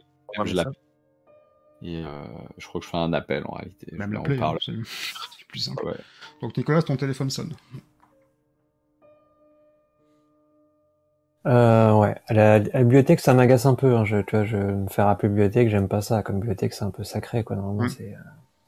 [0.45, 0.73] je l'appelle.
[1.81, 2.23] Et euh,
[2.57, 3.87] je crois que je fais un appel en réalité.
[3.91, 4.71] Je même hein, c'est
[5.37, 5.85] c'est plus simple.
[5.85, 5.93] Ouais.
[6.41, 7.53] Donc Nicolas, ton téléphone sonne.
[11.47, 12.15] Euh, ouais.
[12.27, 13.95] À la, à la bibliothèque, ça m'agace un peu.
[13.95, 14.05] Hein.
[14.05, 16.21] Je, tu vois, je me faire appeler bibliothèque, j'aime pas ça.
[16.23, 17.55] Comme bibliothèque, c'est un peu sacré, quoi.
[17.55, 17.89] Normalement, Mm.
[17.89, 18.17] c'est, euh,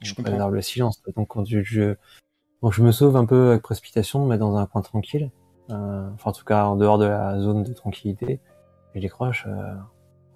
[0.01, 1.01] Je préserve le silence.
[1.15, 1.95] Donc, quand je, je,
[2.61, 5.30] donc, je me sauve un peu avec précipitation, mets dans un coin tranquille.
[5.71, 8.39] Euh, enfin, en tout cas, en dehors de la zone de tranquillité.
[8.95, 9.45] Je décroche.
[9.47, 9.75] Euh,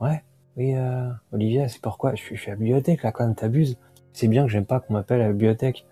[0.02, 0.22] ouais.
[0.58, 2.14] Oui, euh, Olivier, c'est pourquoi?
[2.14, 3.78] Je suis, je suis à la bibliothèque, là, quand même, t'abuses.
[4.12, 5.88] C'est bien que j'aime pas qu'on m'appelle à la bibliothèque.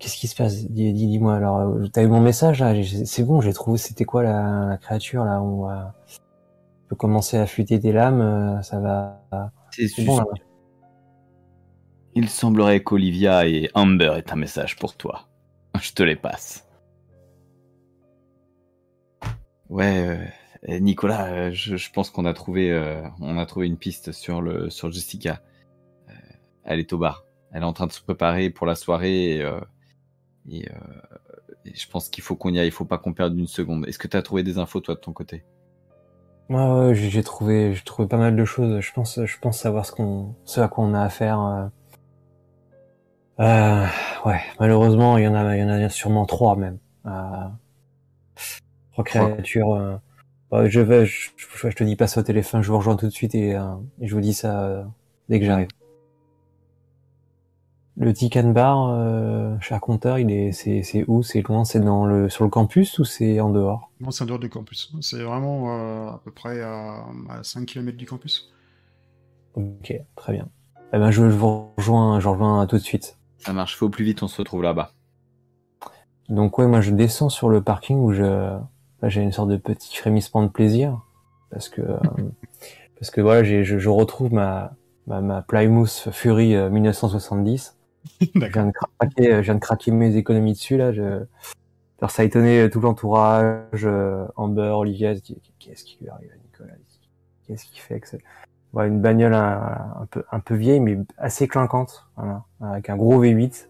[0.00, 0.64] Qu'est-ce qui se passe?
[0.64, 1.36] Dis- dis- Dis-moi.
[1.36, 2.74] Alors, euh, t'as eu mon message là
[3.04, 3.78] C'est bon, j'ai trouvé.
[3.78, 5.40] C'était quoi la, la créature là?
[5.42, 5.94] On va
[6.86, 8.20] on peut commencer à affûter des lames.
[8.20, 9.22] euh, Ça va.
[9.70, 10.24] C'est bon là.
[12.16, 15.28] Il semblerait qu'Olivia et Amber aient un message pour toi.
[15.80, 16.66] Je te les passe.
[19.68, 20.18] Ouais,
[20.68, 24.10] euh, Nicolas, euh, je, je pense qu'on a trouvé, euh, on a trouvé une piste
[24.10, 25.40] sur le sur Jessica.
[26.64, 27.24] Elle est au bar.
[27.52, 29.50] Elle est en train de se préparer pour la soirée et,
[30.48, 30.74] et, euh,
[31.64, 32.68] et je pense qu'il faut qu'on y aille.
[32.68, 33.86] Il faut pas qu'on perde une seconde.
[33.86, 35.44] Est-ce que tu as trouvé des infos toi de ton côté?
[36.48, 38.80] Moi, ouais, j'ai trouvé, j'ai trouvé pas mal de choses.
[38.80, 41.40] Je pense, je pense savoir ce qu'on, ce à quoi on a affaire.
[41.40, 41.66] Euh...
[43.40, 43.86] Euh,
[44.26, 46.78] ouais, malheureusement, il y en a, il y en a sûrement trois même.
[47.06, 47.46] Euh...
[48.92, 49.74] Trois créatures.
[49.74, 52.62] euh, je vais, je, je- je te dis pas ça au téléphone.
[52.62, 54.84] Je vous rejoins tout de suite et, euh, et je vous dis ça
[55.28, 55.68] dès que j'arrive.
[58.00, 61.22] Le Tican Bar, euh, Raconteur, il est, c'est, c'est où?
[61.22, 61.66] C'est loin?
[61.66, 63.90] C'est dans le, sur le campus ou c'est en dehors?
[64.00, 64.90] Non, c'est en dehors du campus.
[65.02, 68.50] C'est vraiment euh, à peu près à, à 5 km du campus.
[69.54, 70.48] Ok, très bien.
[70.94, 73.18] Eh ben, je, je vous rejoins, je rejoins tout de suite.
[73.36, 73.80] Ça marche.
[73.82, 74.22] Au plus vite.
[74.22, 74.92] On se retrouve là-bas.
[76.30, 79.58] Donc ouais, moi je descends sur le parking où je, là, j'ai une sorte de
[79.58, 81.02] petit frémissement de plaisir
[81.50, 81.98] parce que euh,
[82.98, 84.72] parce que voilà, j'ai, je, je retrouve ma
[85.06, 87.76] ma, ma Plymouth Fury euh, 1970.
[88.20, 90.92] Je viens de craquer, euh, je viens de craquer mes économies dessus là.
[90.92, 91.24] Je,
[92.00, 95.14] Alors, ça a étonné tout l'entourage, euh, Amber, Olivia,
[95.58, 96.74] qu'est-ce qui lui arrive à Nicolas?
[97.46, 98.16] Qu'est-ce qu'il fait avec ça
[98.72, 102.96] voilà, Une bagnole un, un, peu un peu vieille, mais assez clinquante, voilà, avec un
[102.96, 103.68] gros V8.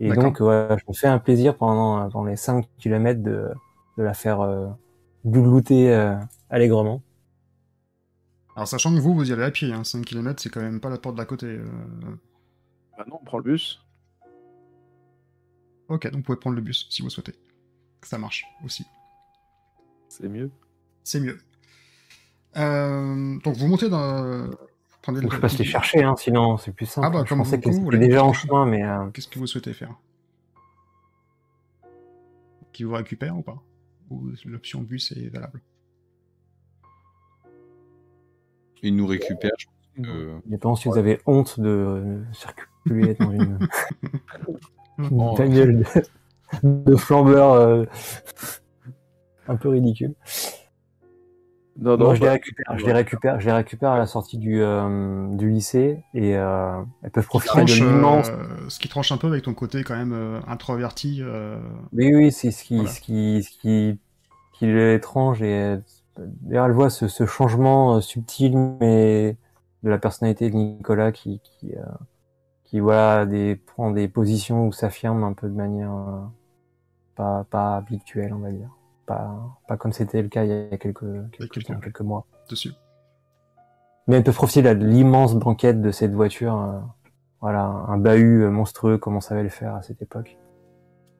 [0.00, 3.50] Et donc, ouais, je me fais un plaisir pendant, pendant les 5 km de,
[3.96, 4.68] de la faire euh,
[5.26, 6.16] glouter euh,
[6.50, 7.02] allègrement.
[8.54, 10.80] Alors, sachant que vous, vous y allez à pied, hein, 5 km, c'est quand même
[10.80, 11.46] pas la porte d'à côté.
[11.46, 11.64] euh.
[12.98, 13.80] Bah non, on prend le bus.
[15.88, 17.34] Ok, donc vous pouvez prendre le bus si vous souhaitez.
[18.02, 18.84] Ça marche aussi.
[20.08, 20.50] C'est mieux.
[21.04, 21.38] C'est mieux.
[22.56, 24.48] Euh, donc vous montez dans.
[25.06, 27.06] Vous le- je passe les chercher, hein, sinon c'est plus simple.
[27.06, 29.46] Ah bah, je comme pensais vous- vous déjà en chemin, mais euh, Qu'est-ce que vous
[29.46, 29.94] souhaitez faire?
[32.72, 33.62] Qui vous récupère ou pas?
[34.10, 35.62] Ou l'option bus est valable?
[38.82, 39.50] Il nous récupère.
[39.58, 42.68] je pense que- je pense vous avez honte de euh, circuler
[43.18, 43.60] dans une,
[45.10, 45.84] une bagnole de,
[46.62, 47.84] de flambeur euh,
[49.46, 50.14] un peu ridicule.
[51.80, 54.06] Non, Non, non, je les bah, récupère, je les récupère, je les récupère à la
[54.06, 58.30] sortie du, euh, du lycée et euh, elles peuvent profiter Tranche, de l'immense.
[58.30, 61.18] euh, ce qui tranche un peu avec ton côté quand même euh, introverti.
[61.22, 61.58] euh,
[61.92, 62.90] Oui, oui, c'est ce qui, Voilà.
[62.90, 63.98] ce qui, ce qui,
[64.52, 65.78] qui est étrange et
[66.18, 69.36] d'ailleurs elle voit ce, ce changement subtil mais
[69.84, 71.82] de la personnalité de Nicolas qui, qui, euh,
[72.70, 76.20] qui voilà des prend des positions où s'affirme un peu de manière euh,
[77.14, 78.68] pas, pas habituelle, on va dire,
[79.06, 81.00] pas, pas comme c'était le cas il y a quelques,
[81.32, 82.26] quelques, quelques- temps, quelques mois.
[82.50, 82.72] dessus.
[84.06, 86.60] Mais elles peuvent profiter de l'immense banquette de cette voiture.
[86.60, 86.78] euh,
[87.40, 90.36] voilà, un bahut euh, monstrueux comme on savait le faire à cette époque.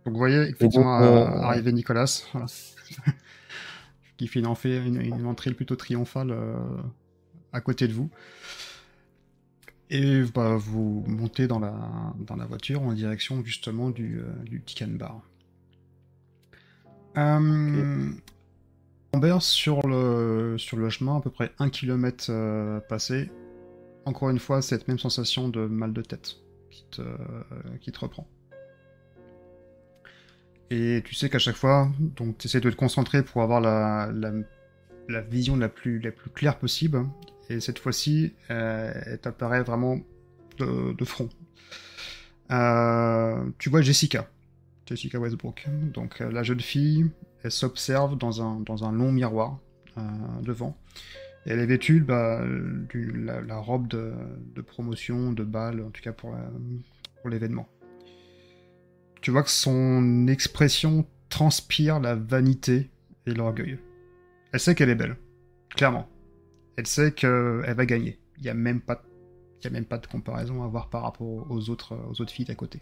[0.05, 2.47] Donc vous voyez effectivement donc, euh, arriver Nicolas, voilà.
[4.17, 6.35] qui fait une, entrée- une, une entrée plutôt triomphale
[7.53, 8.11] à côté de vous.
[9.91, 11.75] Et bah, vous montez dans la,
[12.19, 15.23] dans la voiture en direction justement du, euh, du Tican Bar.
[17.17, 18.11] Euh,
[19.41, 23.31] sur le, chemin, à peu près un kilomètre euh, passé,
[24.05, 26.37] encore une fois, cette même sensation de mal de tête
[26.71, 28.29] qui te, reprend.
[30.71, 34.11] Et tu sais qu'à chaque fois, tu essaies de te concentrer pour avoir la,
[35.31, 36.01] vision la plus
[36.35, 37.07] claire possible.
[37.49, 40.01] Et cette fois-ci, euh, elle t'apparaît vraiment
[40.59, 41.29] de, front.
[42.51, 44.29] Euh, tu vois Jessica,
[44.87, 45.67] Jessica Westbrook.
[45.93, 47.11] Donc euh, la jeune fille,
[47.43, 49.59] elle s'observe dans un, dans un long miroir
[49.97, 50.01] euh,
[50.43, 50.77] devant.
[51.47, 52.43] Elle est vêtue bah,
[52.91, 56.37] du, la, robe de, promotion, de bal, en tout cas pour,
[57.21, 57.69] pour l'événement.
[59.23, 62.91] Tu vois que son expression transpire la vanité
[63.27, 63.79] et l'orgueil.
[64.53, 65.17] Elle sait qu'elle est belle,
[65.71, 66.09] clairement.
[66.79, 68.21] Elle sait qu'elle va gagner.
[68.37, 69.03] Il n'y a même pas,
[69.65, 72.45] y a même pas de comparaison à avoir par rapport aux autres, aux autres filles
[72.45, 72.81] d'à côté.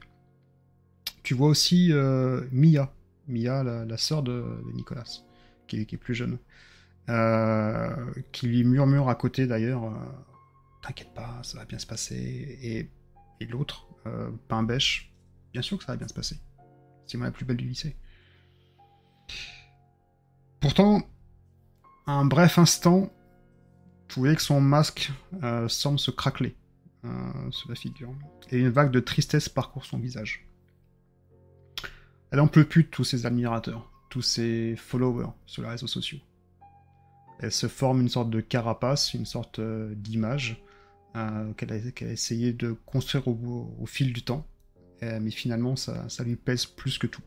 [1.22, 2.92] Tu vois aussi euh, Mia,
[3.26, 4.44] Mia, la, la sœur de,
[4.74, 5.04] Nicolas,
[5.66, 6.36] qui, est- plus jeune,
[7.08, 7.88] euh,
[8.32, 9.94] qui lui murmure à côté d'ailleurs, euh,
[10.82, 12.58] t'inquiète pas, ça va bien se passer.
[12.62, 12.90] Et,
[13.40, 15.10] et l'autre, euh, Pain Bêche,
[15.54, 16.36] bien sûr que ça va bien se passer.
[17.06, 17.96] C'est moi la plus belle du lycée.
[20.60, 21.00] Pourtant,
[22.06, 23.10] à un bref instant,
[24.14, 26.56] vous voyez que son masque euh, semble se craqueler
[27.04, 28.14] euh, sur la figure,
[28.50, 30.46] et une vague de tristesse parcourt son visage.
[32.30, 36.18] Elle en peut plus de tous ses admirateurs, tous ses followers sur les réseaux sociaux.
[37.40, 40.62] Elle se forme une sorte de carapace, une sorte euh, d'image
[41.56, 41.76] qu'elle a,
[42.12, 44.46] essayé de construire au, fil du temps,
[45.00, 47.22] mais finalement ça, ça lui pèse plus que tout.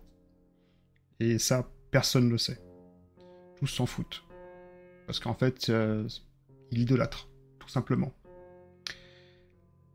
[1.19, 2.61] Et ça, personne ne le sait.
[3.57, 4.23] Tous s'en foutent.
[5.07, 5.71] Parce qu'en fait,
[6.71, 7.27] il idolâtre,
[7.59, 8.13] tout simplement.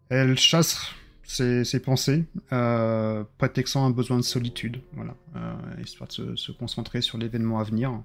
[0.08, 0.94] Elle chasse
[1.24, 7.18] ses, pensées, euh, prétextant un besoin de solitude, voilà, euh, histoire de se, concentrer sur
[7.18, 8.02] l'événement à venir.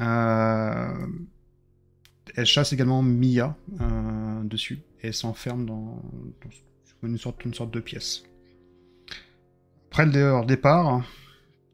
[0.00, 1.06] Euh,
[2.36, 6.02] elle chasse également Mia euh, dessus, et s'enferme dans,
[7.02, 8.22] une, sorte, de pièce.
[9.90, 11.04] Après le leur départ,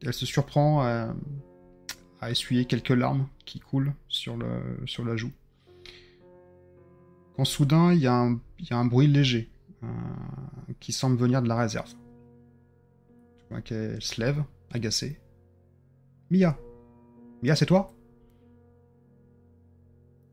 [0.01, 1.13] elle se surprend à,
[2.29, 5.31] essuyer quelques larmes qui coulent sur, le, sur la joue.
[7.45, 9.49] Soudain, il y, a un- bruit léger
[9.83, 9.87] euh,
[10.79, 11.89] qui semble venir de la réserve.
[13.37, 15.19] Tu vois qu'elle se lève, agacée.
[16.29, 16.57] Mia
[17.43, 17.91] Mia, c'est toi?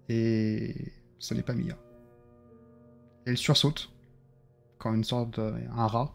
[0.09, 0.75] Et
[1.19, 1.77] ce n'est pas Mia.
[3.27, 3.91] Elle sursaute
[4.79, 6.15] quand une sorte de, un rat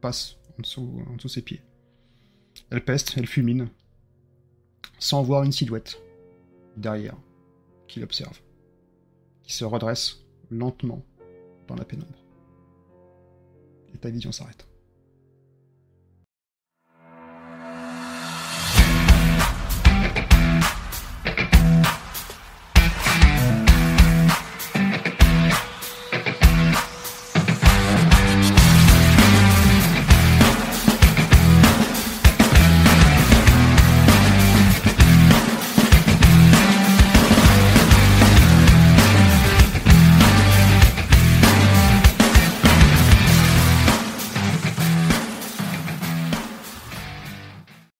[0.00, 1.62] passe en dessous, ses pieds.
[2.70, 3.68] Elle peste, elle fulmine,
[4.98, 6.00] sans voir une silhouette
[6.76, 7.16] derrière
[7.88, 8.40] qui l'observe,
[9.42, 11.04] qui se redresse lentement
[11.66, 12.24] dans la pénombre.
[13.94, 14.66] Et ta vision s'arrête.